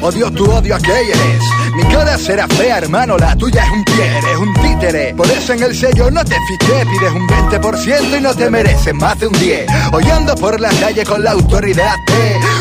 [0.01, 1.42] Odio tu odio a que eres.
[1.74, 5.14] Mi cara será fea, hermano, la tuya es un pie, eres un títere.
[5.14, 8.94] Por eso en el sello no te fiché, pides un 20% y no te mereces
[8.94, 9.66] más de un 10.
[9.92, 11.94] Hoy ando por la calle con la autoridad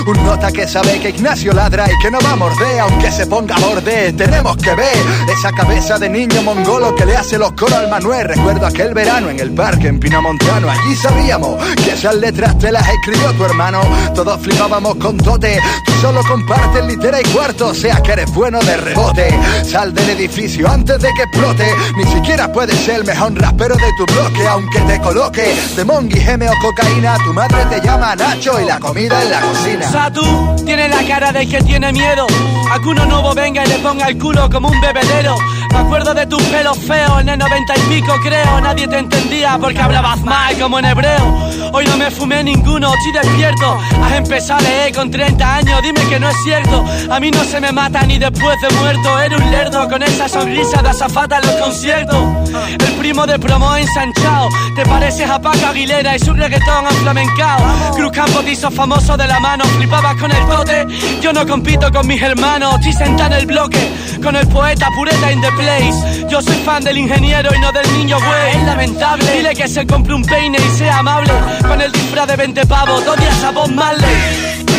[0.07, 3.27] un nota que sabe que Ignacio ladra y que no va a morder, aunque se
[3.27, 4.13] ponga a borde.
[4.13, 4.97] Tenemos que ver
[5.37, 8.27] esa cabeza de niño mongolo que le hace los coros al Manuel.
[8.27, 10.69] Recuerdo aquel verano en el parque en Pinamontano.
[10.69, 13.81] Allí sabíamos que esas letras te las escribió tu hermano.
[14.15, 15.59] Todos flipábamos con Tote.
[15.85, 19.27] Tú solo compartes litera y cuarto, sea que eres bueno de rebote.
[19.65, 21.67] Sal del edificio antes de que explote.
[21.97, 26.19] Ni siquiera puedes ser el mejor rapero de tu bloque, aunque te coloque de mongi,
[26.19, 27.17] geme o cocaína.
[27.25, 29.96] Tu madre te llama Nacho y la comida en la cocina.
[29.97, 30.21] Satu
[30.63, 32.27] tiene la cara de que tiene miedo.
[32.71, 35.35] Alguno nuevo venga y le ponga el culo como un bebedero.
[35.71, 38.61] Me acuerdo de tus pelos feos en el noventa y pico, creo.
[38.61, 41.49] Nadie te entendía porque hablabas mal como en hebreo.
[41.73, 43.79] Hoy no me fumé ninguno, estoy despierto.
[44.03, 46.85] Has empezado leer con 30 años, dime que no es cierto.
[47.09, 49.19] A mí no se me mata ni después de muerto.
[49.19, 52.23] Era un lerdo con esa sonrisa de azafata en los conciertos.
[52.69, 54.49] El primo de promo ensanchado.
[54.75, 57.93] Te pareces a Paco Aguilera y su reggaetón flamencao.
[57.95, 60.87] Cruz Campo te hizo famoso de la mano, flipabas con el tote.
[61.21, 63.79] Yo no compito con mis hermanos, estoy sentado en el bloque.
[64.21, 66.27] Con el poeta pureta in the place.
[66.29, 68.57] Yo soy fan del ingeniero y no del niño güey.
[68.57, 69.31] Es lamentable.
[69.31, 71.31] Dile que se compre un peine y sea amable.
[71.67, 74.76] Con el disfraz de 20 pavos, dos días a Bob Marley.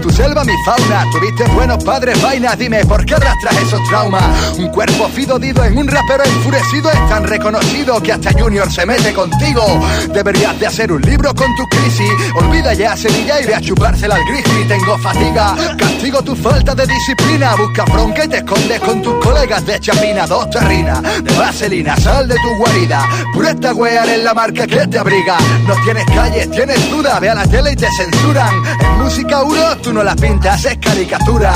[0.00, 1.04] Tu selva mi fauna.
[1.12, 4.56] Tuviste buenos padres, vainas, dime por qué arrastras esos traumas.
[4.58, 9.12] Un cuerpo fidodido en un rapero enfurecido es tan reconocido que hasta Junior se mete
[9.12, 9.62] contigo.
[10.08, 12.10] Deberías de hacer un libro con tu crisis.
[12.34, 14.64] Olvida ya Sevilla y ve a chupársela al grizzly.
[14.66, 17.54] Tengo fatiga, castigo tu falta de disciplina.
[17.54, 20.26] Busca bronca y te escondes con tus colegas de chapina.
[20.26, 23.06] Dos terrinas de vaselina, sal de tu guarida.
[23.34, 25.36] Pureta wear es la marca que te abriga.
[25.68, 27.20] No tienes calles, tienes duda.
[27.20, 28.54] Ve a la tele y te censuran.
[28.80, 29.41] En música
[29.82, 31.52] tú no la pintas, es caricatura.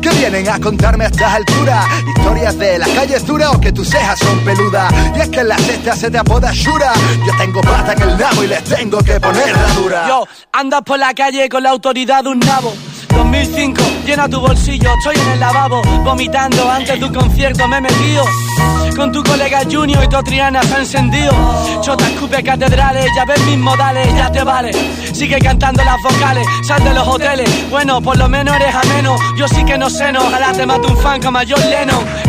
[0.00, 1.86] ¿Qué vienen a contarme a estas alturas?
[2.16, 4.92] Historias de la calle es dura o que tus cejas son peludas.
[5.16, 6.92] Y es que la cesta se te apoda Shura.
[7.26, 10.08] Yo tengo pata en el nabo y les tengo que poner la dura.
[10.08, 12.74] Yo, andas por la calle con la autoridad de un nabo.
[13.30, 17.80] 2005, llena tu bolsillo, estoy en el lavabo, vomitando antes de un concierto me he
[17.80, 18.24] metido.
[18.96, 21.32] Con tu colega Junior y tu Triana se ha encendido.
[21.80, 24.72] Chota escupe catedrales, ya ves mis modales, ya te vale.
[25.12, 27.70] Sigue cantando las vocales, sal de los hoteles.
[27.70, 29.16] Bueno, por lo menos eres ameno.
[29.38, 30.20] Yo sí que no sé, no.
[30.20, 31.60] Ojalá te mate un fan como a John.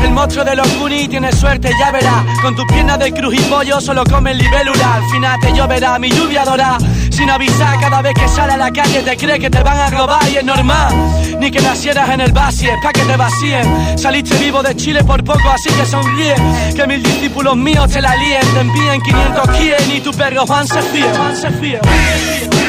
[0.01, 2.23] El monstruo de los Goonies tiene suerte, ya verás.
[2.41, 4.95] Con tus piernas de cruz y pollo solo come libélula.
[4.95, 6.77] Al final te lloverá mi lluvia dorada.
[7.09, 9.89] Sin avisar, cada vez que sale a la calle te cree que te van a
[9.89, 10.90] robar y es normal.
[11.39, 13.97] Ni que nacieras en el vacío, pa' que te vacíen.
[13.97, 16.35] Saliste vivo de Chile por poco, así que sonríe.
[16.75, 20.67] Que mil discípulos míos te la líen, te envíen 500 quien y tu perro Juan
[20.67, 21.09] se fíe.
[21.15, 22.60] Juan se fíe.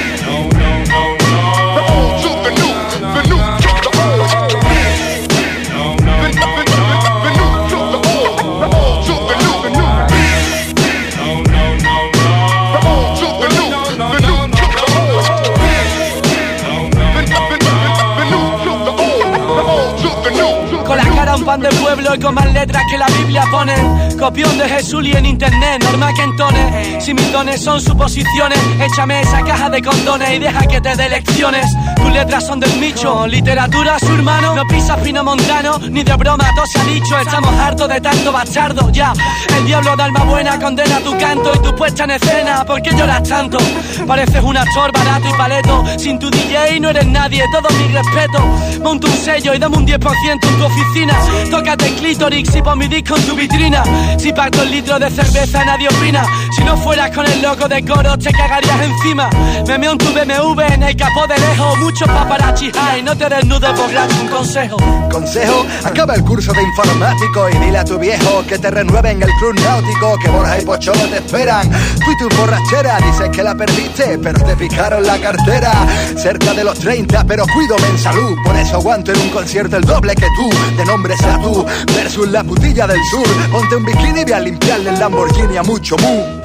[21.52, 23.74] Pan de pueblo y con más letras que la Biblia pone.
[24.18, 26.98] Copión de Jesús y en internet, normal que entone.
[26.98, 31.10] Si mis dones son suposiciones, échame esa caja de condones y deja que te dé
[31.10, 31.66] lecciones.
[31.96, 34.54] Tus letras son del nicho, literatura su hermano.
[34.54, 37.18] No pisas pino montano, ni de broma todo se ha dicho.
[37.18, 39.12] Estamos hartos de tanto bastardo, ya.
[39.58, 42.64] El diablo de alma buena condena tu canto y tu puesta en escena.
[42.64, 43.58] ¿Por qué lloras tanto?
[44.06, 45.84] Pareces un actor barato y paleto.
[45.98, 48.38] Sin tu DJ no eres nadie, todo mi respeto.
[48.82, 49.98] Monta un sello y dame un 10%
[50.32, 51.14] en tu oficina.
[51.50, 53.82] Tócate clítoris y pon mi disco en tu vitrina.
[54.18, 56.24] Si pacto el litro de cerveza nadie opina.
[56.56, 59.28] Si no fueras con el loco de coro te cagarías encima.
[59.66, 61.78] Me meo en tu BMW en el capó de lejos.
[61.78, 63.90] Muchos paparazzi hay, no te desnudes por
[64.22, 64.76] un consejo.
[65.10, 69.30] Consejo, acaba el curso de informático y dile a tu viejo que te renueven el
[69.38, 71.70] club náutico, que Borja y Pocho te esperan.
[71.70, 75.72] Y tu borrachera dices que la perdiste, pero te picaron la cartera.
[76.16, 79.84] Cerca de los 30, pero cuídome en salud, por eso aguanto en un concierto el
[79.84, 80.76] doble que tú.
[80.76, 81.64] De nombre tú,
[81.94, 83.26] versus la putilla del sur.
[83.50, 86.42] Ponte un bikini y voy a limpiarle el Lamborghini a mucho mu.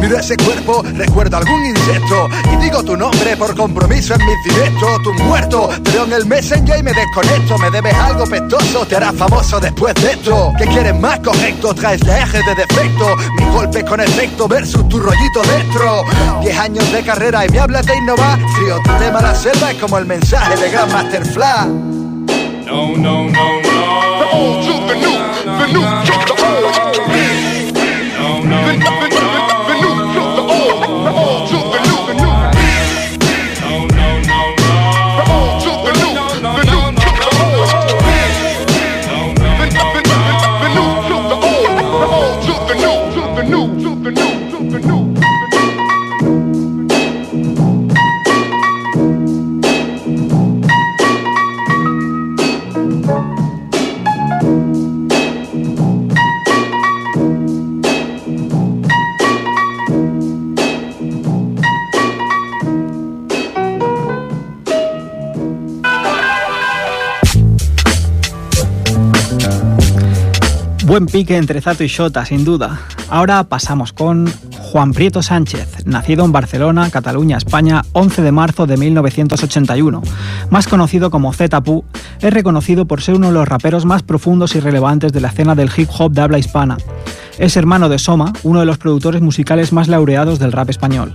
[0.00, 5.02] Miro ese cuerpo, recuerdo algún insecto y digo tu nombre por compromiso en mis directos.
[5.02, 7.58] Tu muerto, veo en el Messenger y me desconecto.
[7.58, 10.52] Me debes algo pestoso, te harás famoso después de esto.
[10.58, 11.74] ¿Qué quieres más correcto?
[11.74, 13.16] Traes la eje de defecto.
[13.38, 16.04] Mi golpe con efecto versus tu rollito dentro.
[16.42, 18.38] Diez años de carrera y me hablas de innovar.
[18.56, 21.95] Frío, tu tema la selva es como el mensaje de Grandmaster Flash.
[22.66, 24.18] No, no, no, no.
[24.18, 26.96] The old to the new, the new to the old.
[28.18, 28.95] No, no, no,
[70.96, 72.80] Buen pique entre Zato y Shota, sin duda.
[73.10, 78.78] Ahora pasamos con Juan Prieto Sánchez, nacido en Barcelona, Cataluña, España, 11 de marzo de
[78.78, 80.00] 1981.
[80.48, 81.84] Más conocido como Zetapu,
[82.22, 85.54] es reconocido por ser uno de los raperos más profundos y relevantes de la escena
[85.54, 86.78] del hip hop de habla hispana.
[87.38, 91.12] Es hermano de Soma, uno de los productores musicales más laureados del rap español.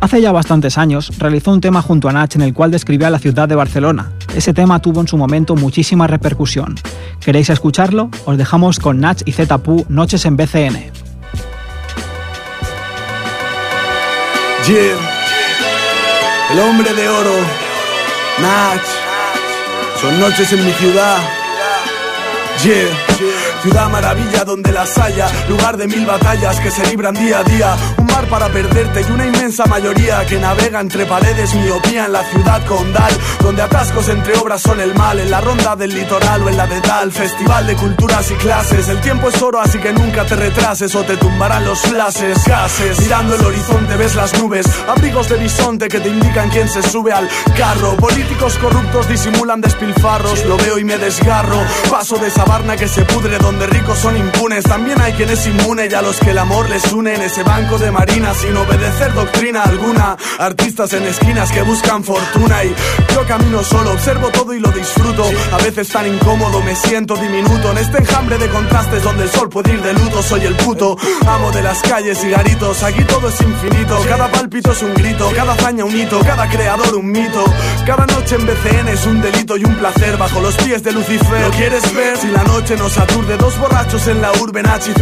[0.00, 3.20] Hace ya bastantes años realizó un tema junto a Nach en el cual describía la
[3.20, 4.10] ciudad de Barcelona.
[4.34, 6.76] Ese tema tuvo en su momento muchísima repercusión.
[7.20, 8.10] ¿Queréis escucharlo?
[8.24, 10.90] Os dejamos con Nach y Zetapu Noches en BCN.
[14.66, 14.96] Yeah.
[16.52, 17.34] El hombre de oro,
[18.40, 18.82] Nach.
[20.00, 21.18] Son noches en mi ciudad.
[22.62, 23.51] Yeah.
[23.62, 27.76] Ciudad maravilla donde las haya, lugar de mil batallas que se libran día a día.
[27.96, 32.24] Un mar para perderte y una inmensa mayoría que navega entre paredes, miopía en la
[32.24, 36.48] ciudad condal, donde atascos entre obras son el mal, en la ronda del litoral o
[36.48, 38.88] en la de Dal, festival de culturas y clases.
[38.88, 42.98] El tiempo es oro, así que nunca te retrases o te tumbarán los flashes, gases.
[42.98, 47.12] Mirando el horizonte ves las nubes, abrigos de bisonte que te indican quién se sube
[47.12, 47.94] al carro.
[47.96, 51.62] Políticos corruptos disimulan despilfarros, lo veo y me desgarro.
[51.88, 54.64] Paso de sabarna que se pudre donde ricos son impunes.
[54.64, 57.42] También hay quien es inmune y a los que el amor les une en ese
[57.42, 60.16] banco de marinas sin obedecer doctrina alguna.
[60.38, 62.74] Artistas en esquinas que buscan fortuna y
[63.14, 65.24] yo camino solo, observo todo y lo disfruto.
[65.52, 69.48] A veces tan incómodo me siento diminuto en este enjambre de contrastes donde el sol
[69.48, 70.22] puede ir de luto.
[70.22, 70.96] Soy el puto
[71.26, 72.82] amo de las calles y garitos.
[72.82, 76.94] Aquí todo es infinito, cada pálpito es un grito, cada hazaña un hito, cada creador
[76.94, 77.44] un mito.
[77.86, 81.40] Cada noche en BCN es un delito y un placer bajo los pies de Lucifer.
[81.40, 82.16] ¿Lo quieres ver?
[82.16, 84.92] Si la noche nos aturde, dos borrachos en la urbe, Nach y.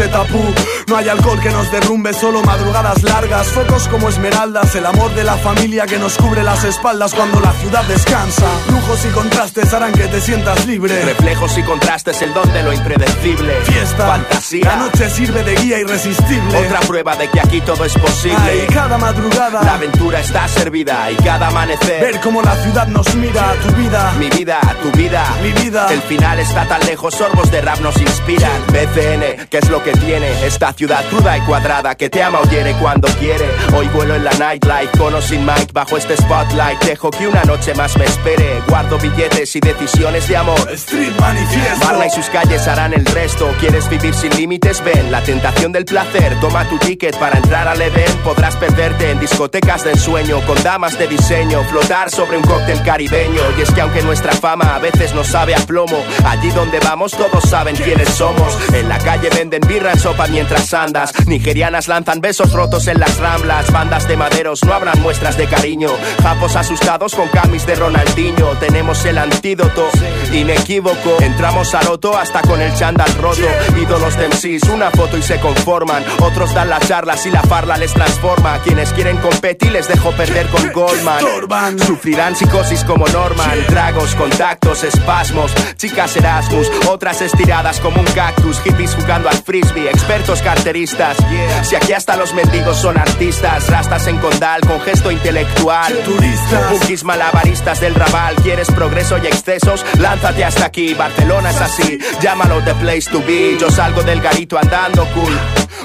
[0.88, 5.24] No hay alcohol que nos derrumbe, solo madrugadas largas, focos como esmeraldas, el amor de
[5.24, 8.46] la familia que nos cubre las espaldas cuando la ciudad descansa.
[8.70, 11.04] Lujos y contrastes harán que te sientas libre.
[11.04, 13.52] Reflejos y contrastes, el don de lo impredecible.
[13.64, 14.64] Fiesta, fantasía.
[14.64, 16.66] La noche sirve de guía irresistible.
[16.66, 18.38] Otra prueba de que aquí todo es posible.
[18.40, 19.62] Ay, cada madrugada.
[19.62, 22.00] La aventura está servida y cada amanecer.
[22.00, 24.12] Ver cómo la ciudad nos mira, tu vida.
[24.18, 25.26] Mi vida, tu vida.
[25.42, 25.88] Mi vida.
[25.92, 28.29] El final está tan lejos, sorbos de rap nos inspiran.
[28.36, 30.28] BCN, ¿qué es lo que tiene?
[30.46, 33.44] Esta ciudad cruda y cuadrada que te ama o hiere cuando quiere.
[33.74, 36.80] Hoy vuelo en la nightlife, con o sin mic, bajo este spotlight.
[36.84, 38.62] Dejo que una noche más me espere.
[38.68, 40.60] Guardo billetes y decisiones de amor.
[40.72, 41.84] Street manifiesto.
[41.84, 43.52] Barna y sus calles harán el resto.
[43.58, 44.82] ¿Quieres vivir sin límites?
[44.84, 46.38] Ven, la tentación del placer.
[46.40, 48.16] Toma tu ticket para entrar al Edén.
[48.22, 53.42] Podrás perderte en discotecas de ensueño, con damas de diseño, flotar sobre un cóctel caribeño.
[53.58, 57.12] Y es que aunque nuestra fama a veces nos sabe a plomo, allí donde vamos
[57.12, 58.54] todos saben quiénes somos.
[58.74, 61.10] En la calle venden birra en sopa mientras andas.
[61.26, 63.72] Nigerianas lanzan besos rotos en las ramblas.
[63.72, 65.88] Bandas de maderos no habrán muestras de cariño.
[66.22, 68.48] Japos asustados con camis de Ronaldinho.
[68.60, 69.88] Tenemos el antídoto,
[70.34, 71.16] inequívoco.
[71.20, 73.48] Entramos al loto hasta con el chándal roto.
[73.80, 76.04] Ídolos de MCs, una foto y se conforman.
[76.20, 78.58] Otros dan las charlas y la farla les transforma.
[78.62, 81.78] Quienes quieren competir les dejo perder con Goldman.
[81.78, 83.64] Sufrirán psicosis como Norman.
[83.66, 85.52] Tragos, contactos, espasmos.
[85.78, 88.60] Chicas Erasmus, otras estiradas como un cactus.
[88.60, 91.16] Hippies jugando al frisbee, expertos carteristas.
[91.62, 93.68] Si aquí hasta los mendigos son artistas.
[93.68, 95.92] Rastas en condal con gesto intelectual.
[96.04, 97.04] Turistas.
[97.04, 98.36] malabaristas del rabal.
[98.36, 99.84] ¿Quieres progreso y excesos?
[99.98, 100.94] Lánzate hasta aquí.
[100.94, 101.98] Barcelona es así.
[102.20, 103.56] Llámalo the place to be.
[103.58, 105.38] Yo salgo del garito andando cool.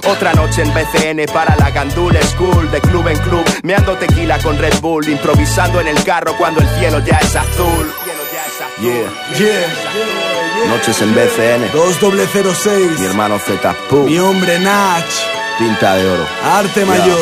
[0.07, 4.57] Otra noche en BCN para la Gandul School, de club en club, meando tequila con
[4.57, 7.91] Red Bull, improvisando en el carro cuando el cielo ya es azul.
[8.81, 10.44] Yeah, yeah.
[10.67, 11.71] Noches en BCN.
[11.73, 12.99] 2006.
[12.99, 13.75] Mi hermano Z.
[14.05, 15.05] Mi hombre Nach.
[15.57, 16.25] Tinta de oro.
[16.43, 17.19] Arte mayor.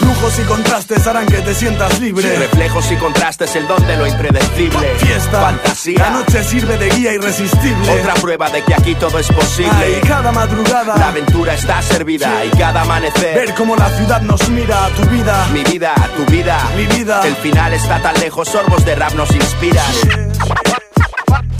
[0.00, 2.36] Lujos y contrastes harán que te sientas libre.
[2.36, 4.94] reflejos y contrastes, el don de lo impredecible.
[4.98, 5.98] Fiesta, fantasía.
[5.98, 8.00] La noche sirve de guía irresistible.
[8.00, 9.98] Otra prueba de que aquí todo es posible.
[9.98, 12.44] y cada madrugada, la aventura está servida.
[12.44, 14.88] Y cada amanecer, ver cómo la ciudad nos mira.
[14.96, 17.22] Tu vida, mi vida, tu vida, mi vida.
[17.24, 19.84] El final está tan lejos, sorbos de rap nos inspiran.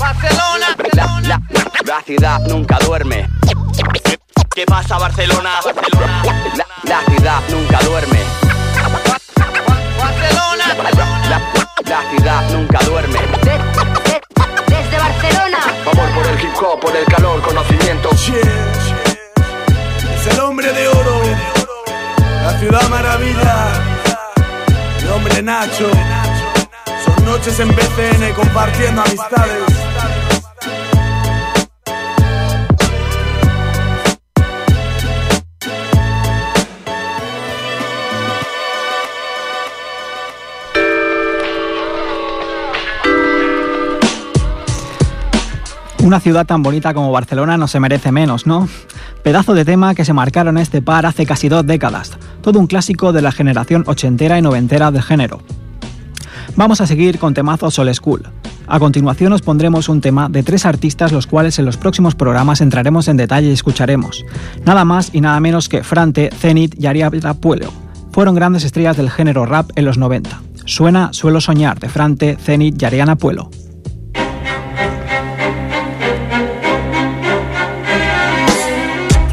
[0.04, 1.40] Barcelona, la,
[1.86, 3.26] la ciudad nunca duerme.
[4.54, 5.60] ¿Qué pasa Barcelona?
[5.64, 6.22] Barcelona.
[6.84, 8.18] La, ciudad nunca duerme.
[9.98, 10.64] Barcelona.
[11.86, 13.18] La, ciudad nunca duerme.
[14.68, 15.58] Desde Barcelona.
[15.90, 18.10] Amor por el hip hop, por el calor, conocimiento.
[18.10, 18.28] Es
[20.26, 21.22] el hombre de oro.
[22.44, 23.72] La ciudad maravilla.
[25.00, 25.90] El hombre Nacho.
[27.24, 29.64] Noches en BCN compartiendo amistades.
[46.02, 48.68] Una ciudad tan bonita como Barcelona no se merece menos, ¿no?
[49.22, 52.12] Pedazo de tema que se marcaron este par hace casi dos décadas,
[52.42, 55.40] todo un clásico de la generación ochentera y noventera del género.
[56.56, 58.22] Vamos a seguir con temazo Sol School.
[58.66, 62.60] A continuación os pondremos un tema de tres artistas los cuales en los próximos programas
[62.60, 64.24] entraremos en detalle y escucharemos.
[64.64, 67.72] Nada más y nada menos que Frante, Zenith y Ariadna Puelo.
[68.12, 70.42] Fueron grandes estrellas del género rap en los 90.
[70.64, 73.50] Suena Suelo Soñar de Frante, Zenith y Ariana Puelo.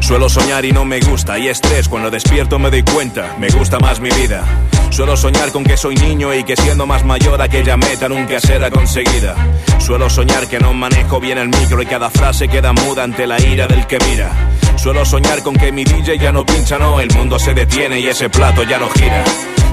[0.02, 3.78] Suelo soñar y no me gusta, y estrés cuando despierto me doy cuenta, me gusta
[3.78, 4.44] más mi vida.
[4.90, 8.70] Suelo soñar con que soy niño y que siendo más mayor aquella meta nunca será
[8.70, 9.36] conseguida.
[9.78, 13.40] Suelo soñar que no manejo bien el micro y cada frase queda muda ante la
[13.40, 14.32] ira del que mira.
[14.76, 18.06] Suelo soñar con que mi DJ ya no pincha, no, el mundo se detiene y
[18.06, 19.24] ese plato ya no gira.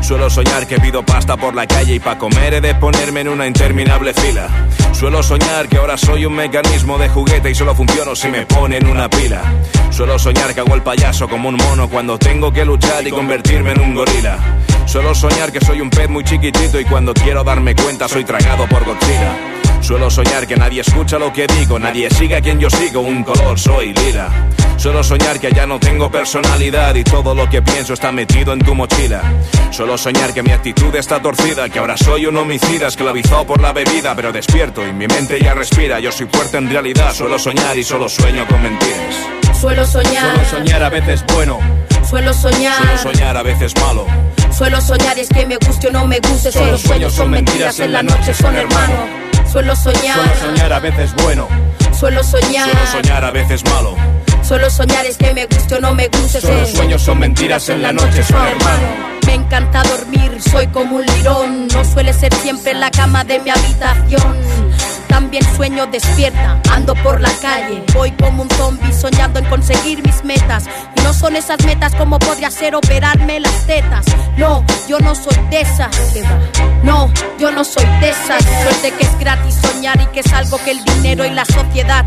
[0.01, 3.27] Suelo soñar que pido pasta por la calle y pa' comer he de ponerme en
[3.27, 4.47] una interminable fila.
[4.91, 8.87] Suelo soñar que ahora soy un mecanismo de juguete y solo funciono si me ponen
[8.87, 9.41] una pila.
[9.91, 13.71] Suelo soñar que hago el payaso como un mono cuando tengo que luchar y convertirme
[13.71, 14.37] en un gorila.
[14.85, 18.67] Suelo soñar que soy un pez muy chiquitito y cuando quiero darme cuenta soy tragado
[18.67, 19.58] por Godzilla.
[19.81, 23.23] Suelo soñar que nadie escucha lo que digo, nadie sigue a quien yo sigo, un
[23.23, 24.29] color soy lila.
[24.77, 28.59] Suelo soñar que ya no tengo personalidad y todo lo que pienso está metido en
[28.59, 29.21] tu mochila.
[29.71, 33.73] Suelo soñar que mi actitud está torcida, que ahora soy un homicida esclavizado por la
[33.73, 35.99] bebida, pero despierto y mi mente ya respira.
[35.99, 39.15] Yo soy fuerte en realidad, suelo soñar y solo sueño con mentiras.
[39.59, 40.33] Suelo soñar.
[40.35, 41.59] Suelo soñar a veces bueno.
[42.07, 42.77] Suelo soñar.
[42.77, 44.05] Suelo soñar a veces malo.
[44.55, 46.51] Suelo soñar es que me guste o no me guste.
[46.51, 49.28] Solo sueños son mentiras en la noche son hermano.
[49.51, 50.15] Suelo soñar.
[50.15, 51.47] Suelo soñar a veces bueno.
[51.97, 52.69] Suelo soñar.
[52.69, 53.95] Suelo soñar a veces malo.
[54.43, 56.39] Suelo soñar es que me guste o no me guste.
[56.41, 58.87] Solo sueños son mentiras en la noche son hermano.
[59.25, 61.67] Me encanta dormir, soy como un lirón.
[61.67, 64.37] No suele ser siempre en la cama de mi habitación.
[65.09, 67.83] También sueño despierta, ando por la calle.
[67.93, 70.65] Voy como un zombie soñando en conseguir mis metas.
[70.95, 74.05] Y no son esas metas como podría ser operarme las tetas.
[74.37, 75.89] No, yo no soy de esas.
[76.83, 78.41] No, yo no soy de esas.
[78.63, 82.05] Suerte que es gratis soñar y que es algo que el dinero y la sociedad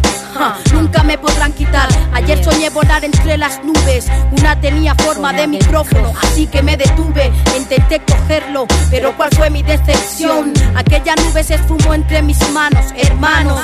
[0.73, 1.89] nunca me podrán quitar.
[2.15, 4.07] Ayer soñé volar entre las nubes.
[4.39, 7.31] Una tenía forma de micrófono, así que me detuve.
[7.57, 10.53] Intenté cogerlo, pero ¿cuál fue mi decepción?
[10.77, 13.61] Aquella nube se esfumó entre mis manos hermanos.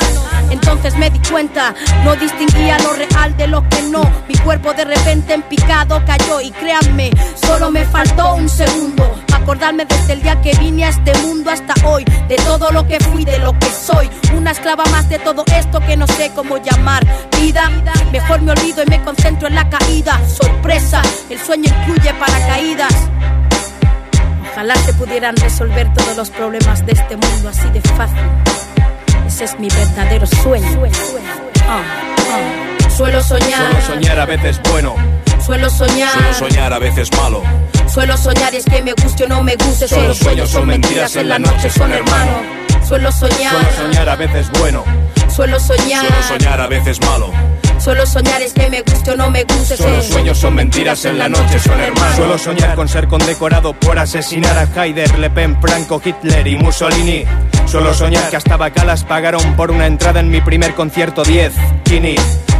[0.50, 1.74] Entonces me di cuenta,
[2.04, 4.02] no distinguía lo real de lo que no.
[4.28, 9.18] Mi cuerpo de repente en picado cayó y créanme, solo me faltó un segundo
[9.48, 13.00] Recordarme desde el día que vine a este mundo hasta hoy, de todo lo que
[13.00, 14.10] fui, de lo que soy.
[14.36, 17.02] Una esclava más de todo esto que no sé cómo llamar
[17.40, 17.70] vida.
[18.12, 20.20] Mejor me olvido y me concentro en la caída.
[20.28, 21.00] Sorpresa,
[21.30, 22.94] el sueño incluye paracaídas.
[24.52, 28.67] Ojalá se pudieran resolver todos los problemas de este mundo así de fácil.
[29.28, 30.82] Ese es mi verdadero sueño.
[31.68, 31.82] Ah,
[32.30, 32.90] ah.
[32.90, 33.70] Suelo soñar.
[33.82, 34.94] Suelo soñar a veces bueno.
[35.44, 36.10] Suelo soñar.
[36.12, 37.42] Suelo soñar a veces malo.
[37.92, 39.86] Suelo soñar y es que me guste o no me guste.
[39.86, 42.40] Solo los sueños son mentiras, en la noche son hermano.
[42.88, 43.52] Suelo soñar.
[43.52, 44.82] Suelo soñar a veces bueno.
[45.28, 46.06] Suelo soñar.
[46.06, 47.30] Suelo soñar a veces malo.
[47.78, 49.76] Suelo soñar es que me guste o no me guste.
[49.76, 52.16] Solo los sueños son mentiras, en la noche son hermanos.
[52.16, 57.24] Suelo soñar con ser condecorado por asesinar a Haider, Le Pen, Franco, Hitler y Mussolini.
[57.66, 61.52] Suelo soñar que hasta bacalas pagaron por una entrada en mi primer concierto 10,
[61.84, 62.16] Kini.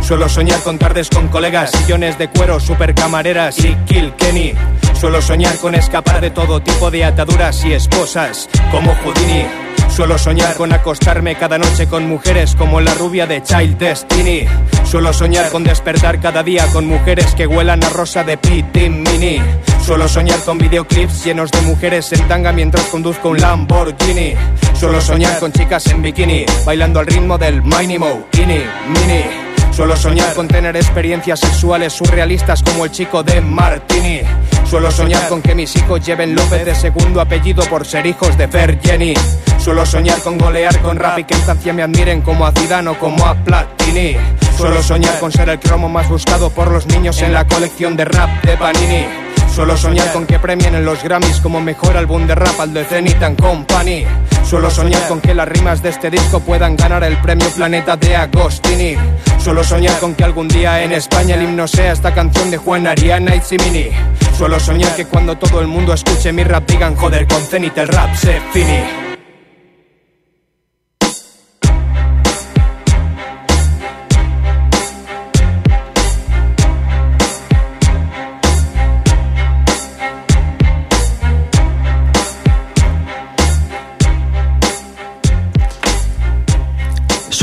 [0.09, 4.55] Suelo soñar con tardes con colegas, sillones de cuero, supercamareras y Kill Kenny.
[4.99, 9.45] Suelo soñar con escapar de todo tipo de ataduras y esposas, como Houdini.
[9.89, 14.47] Suelo soñar con acostarme cada noche con mujeres como la rubia de Child Destiny.
[14.85, 19.41] Suelo soñar con despertar cada día con mujeres que huelan a rosa de Pity Mini.
[19.85, 24.35] Suelo soñar con videoclips llenos de mujeres en tanga mientras conduzco un Lamborghini.
[24.75, 29.25] Suelo soñar con chicas en bikini bailando al ritmo del Minimo, Kini, Mini.
[29.73, 34.23] Suelo soñar con tener experiencias sexuales surrealistas como el chico de Martini.
[34.69, 38.49] Suelo soñar con que mis hijos lleven López de segundo apellido por ser hijos de
[38.49, 39.15] Fer Jenny.
[39.59, 42.91] Suelo soñar con golear con rap y que en Francia me admiren como a Zidane
[42.91, 44.17] o como a Platini.
[44.59, 48.05] Suelo soñar con ser el cromo más buscado por los niños en la colección de
[48.05, 49.28] rap de Panini.
[49.59, 52.85] Suelo soñar con que premien en los Grammys como mejor álbum de rap al de
[52.85, 54.05] Zenith and Company.
[54.45, 58.15] Suelo soñar con que las rimas de este disco puedan ganar el premio Planeta de
[58.15, 58.95] Agostini.
[59.43, 62.87] Suelo soñar con que algún día en España el himno sea esta canción de Juan
[62.87, 63.91] Ariana y Simini.
[64.37, 67.89] Suelo soñar que cuando todo el mundo escuche mi rap digan joder con Zenith el
[67.89, 69.08] rap se fini.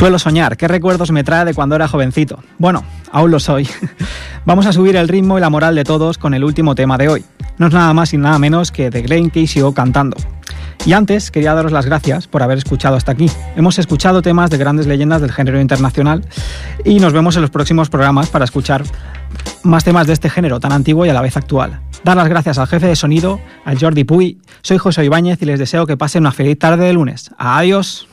[0.06, 2.38] Suelo soñar, ¿qué recuerdos me trae de cuando era jovencito?
[2.60, 3.68] Bueno, aún lo soy.
[4.46, 7.08] Vamos a subir el ritmo y la moral de todos con el último tema de
[7.08, 7.26] hoy.
[7.58, 10.16] No es nada más y nada menos que The Glen Casey O cantando.
[10.86, 13.32] Y antes quería daros las gracias por haber escuchado hasta aquí.
[13.56, 16.24] Hemos escuchado temas de grandes leyendas del género internacional
[16.84, 18.84] y nos vemos en los próximos programas para escuchar
[19.64, 21.82] más temas de este género tan antiguo y a la vez actual.
[22.04, 24.40] Dar las gracias al jefe de sonido, al Jordi Puy.
[24.62, 27.32] Soy José Ibáñez y les deseo que pasen una feliz tarde de lunes.
[27.40, 28.08] Adiós.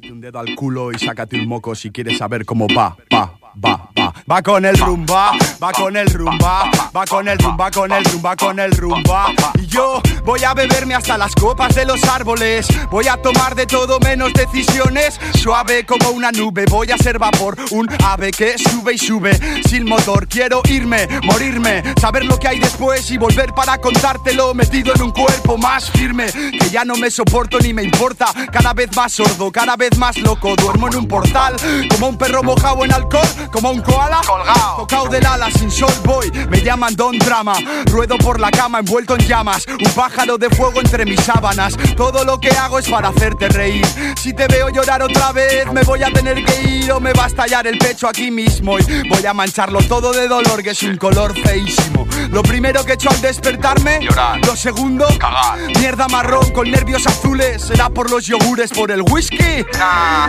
[0.00, 3.38] Métete un dedo al culo y sácate un moco si quieres saber cómo va, va,
[3.56, 4.12] va, va.
[4.30, 8.36] Va con el rumba, va con el rumba, va con el rumba, con el rumba,
[8.36, 9.32] con el rumba.
[9.60, 12.68] Y yo voy a beberme hasta las copas de los árboles.
[12.90, 15.18] Voy a tomar de todo menos decisiones.
[15.34, 17.56] Suave como una nube, voy a ser vapor.
[17.72, 19.38] Un ave que sube y sube
[19.68, 20.28] sin motor.
[20.28, 24.54] Quiero irme, morirme, saber lo que hay después y volver para contártelo.
[24.54, 28.26] Metido en un cuerpo más firme, que ya no me soporto ni me importa.
[28.52, 30.54] Cada vez más sordo, cada vez más loco.
[30.54, 31.56] Duermo en un portal,
[31.90, 34.76] como un perro mojado en alcohol, como un koala colgado.
[34.78, 37.54] Tocado del ala sin sol voy, me llaman Don Drama.
[37.86, 41.76] Ruedo por la cama envuelto en llamas, un pájaro de fuego entre mis sábanas.
[41.96, 43.86] Todo lo que hago es para hacerte reír.
[44.16, 47.24] Si te veo llorar otra vez, me voy a tener que ir o me va
[47.24, 48.78] a estallar el pecho aquí mismo.
[48.78, 52.06] Y voy a mancharlo todo de dolor, que es un color feísimo.
[52.30, 54.40] Lo primero que he hecho al despertarme, llorar.
[54.46, 55.58] Lo segundo, cagar.
[55.78, 57.60] Mierda marrón con nervios azules.
[57.62, 59.64] ¿Será por los yogures, por el whisky?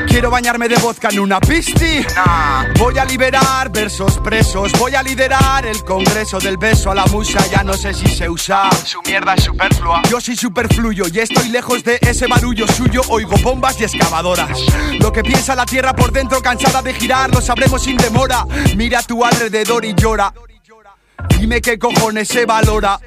[0.07, 2.03] Quiero bañarme de vodka en una pisti.
[2.79, 4.71] Voy a liberar versos presos.
[4.79, 7.39] Voy a liderar el congreso del beso a la musa.
[7.51, 8.69] Ya no sé si se usa.
[8.83, 10.01] Su mierda es superflua.
[10.09, 13.01] Yo soy superfluyo y estoy lejos de ese barullo suyo.
[13.09, 14.57] Oigo bombas y excavadoras.
[14.99, 18.45] Lo que piensa la tierra por dentro, cansada de girar, lo sabremos sin demora.
[18.75, 20.33] Mira a tu alrededor y llora.
[21.29, 22.99] Dime qué cojones se valora.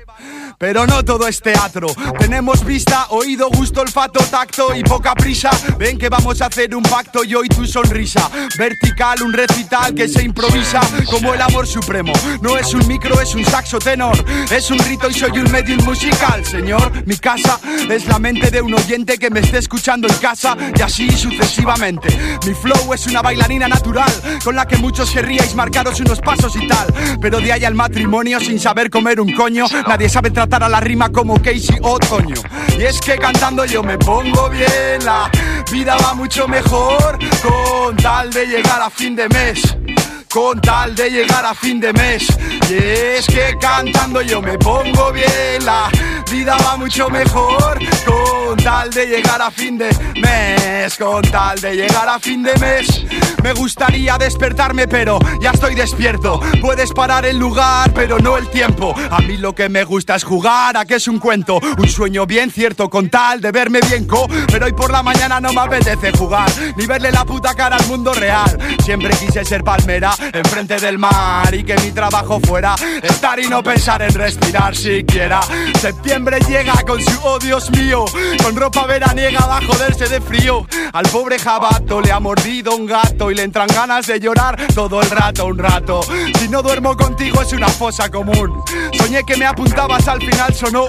[0.59, 1.89] Pero no todo es teatro.
[2.19, 5.51] Tenemos vista, oído, gusto, olfato, tacto y poca prisa.
[5.79, 8.31] Ven que vamos a hacer un pacto yo y tu sonrisa.
[8.57, 10.81] Vertical, un recital que se improvisa
[11.11, 12.13] como el amor supremo.
[12.41, 14.17] No es un micro, es un saxo tenor.
[14.51, 17.05] Es un rito y soy un medium musical, señor.
[17.07, 17.59] Mi casa
[17.91, 22.09] es la mente de un oyente que me esté escuchando en casa y así sucesivamente.
[22.47, 24.13] Mi flow es una bailarina natural
[24.45, 26.87] con la que muchos querríais marcaros unos pasos y tal.
[27.21, 30.81] Pero de ahí al matrimonio sin saber comer un coño, nadie sabe tratar a la
[30.81, 32.35] rima como Casey Otoño.
[32.79, 35.31] Y es que cantando yo me pongo bien, la
[35.73, 39.94] vida va mucho mejor con tal de llegar a fin de mes.
[40.35, 42.27] Con tal de llegar a fin de mes.
[42.69, 45.89] Y es que cantando yo me pongo bien, la
[46.29, 51.77] vida va mucho mejor con tal de llegar a fin de mes, con tal de
[51.77, 53.05] llegar a fin de mes.
[53.45, 56.41] Me gustaría despertarme, pero ya estoy despierto.
[56.63, 58.95] Puedes parar el lugar, pero no el tiempo.
[59.11, 62.27] A mí lo que me gusta es jugar, a que es un cuento, un sueño
[62.27, 64.27] bien cierto, con tal de verme bien co.
[64.51, 67.87] Pero hoy por la mañana no me apetece jugar, ni verle la puta cara al
[67.87, 68.59] mundo real.
[68.83, 73.63] Siempre quise ser palmera, enfrente del mar, y que mi trabajo fuera estar y no
[73.63, 75.41] pensar en respirar siquiera.
[75.81, 78.05] Septiembre llega con su oh Dios mío,
[78.43, 80.67] con ropa veraniega va a joderse de frío.
[80.93, 85.03] Al pobre jabato le ha mordido un gato y le entran ganas de llorar todo
[85.03, 86.01] el rato, un rato.
[86.39, 88.63] Si no duermo contigo es una fosa común.
[88.93, 90.87] Soñé que me apuntabas, al final sonó.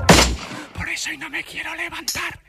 [0.77, 2.44] Por eso hoy no me quiero levantar.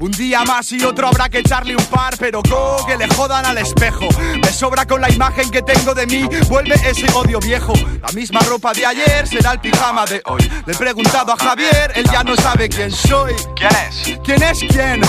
[0.00, 3.44] Un día más y otro habrá que echarle un par, pero co que le jodan
[3.44, 4.08] al espejo.
[4.42, 7.74] Me sobra con la imagen que tengo de mí, vuelve ese odio viejo.
[8.00, 10.50] La misma ropa de ayer será el pijama de hoy.
[10.64, 13.34] Le he preguntado a Javier, él ya no sabe quién soy.
[13.54, 14.18] ¿Quién es?
[14.24, 15.02] ¿Quién es quién?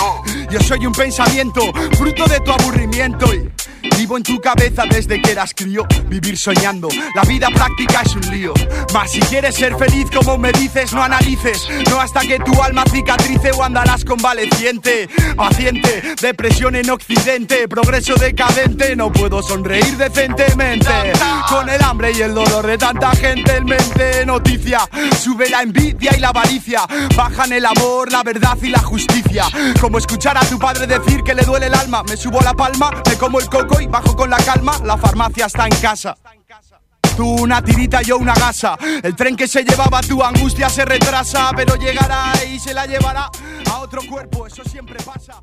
[0.50, 1.62] Yo soy un pensamiento,
[1.98, 3.50] fruto de tu aburrimiento y
[4.02, 6.90] Vivo en tu cabeza desde que eras crío, vivir soñando.
[7.14, 8.52] La vida práctica es un lío.
[8.96, 11.68] Mas si quieres ser feliz, como me dices, no analices.
[11.88, 15.08] No hasta que tu alma cicatrice o andarás convaleciente.
[15.36, 18.96] Paciente, depresión en occidente, progreso decadente.
[18.96, 21.14] No puedo sonreír decentemente.
[21.48, 24.26] Con el hambre y el dolor de tanta gente en mente.
[24.26, 24.80] Noticia,
[25.20, 26.88] sube la envidia y la avaricia.
[27.16, 29.46] Bajan el amor, la verdad y la justicia.
[29.80, 32.02] Como escuchar a tu padre decir que le duele el alma.
[32.02, 35.46] Me subo la palma, me como el coco y bajo con la calma, la farmacia
[35.46, 36.16] está en casa.
[37.16, 38.78] Tú una tirita, yo una gasa.
[39.04, 43.30] El tren que se llevaba tu angustia se retrasa, pero llegará y se la llevará
[43.70, 45.42] a otro cuerpo, eso siempre pasa.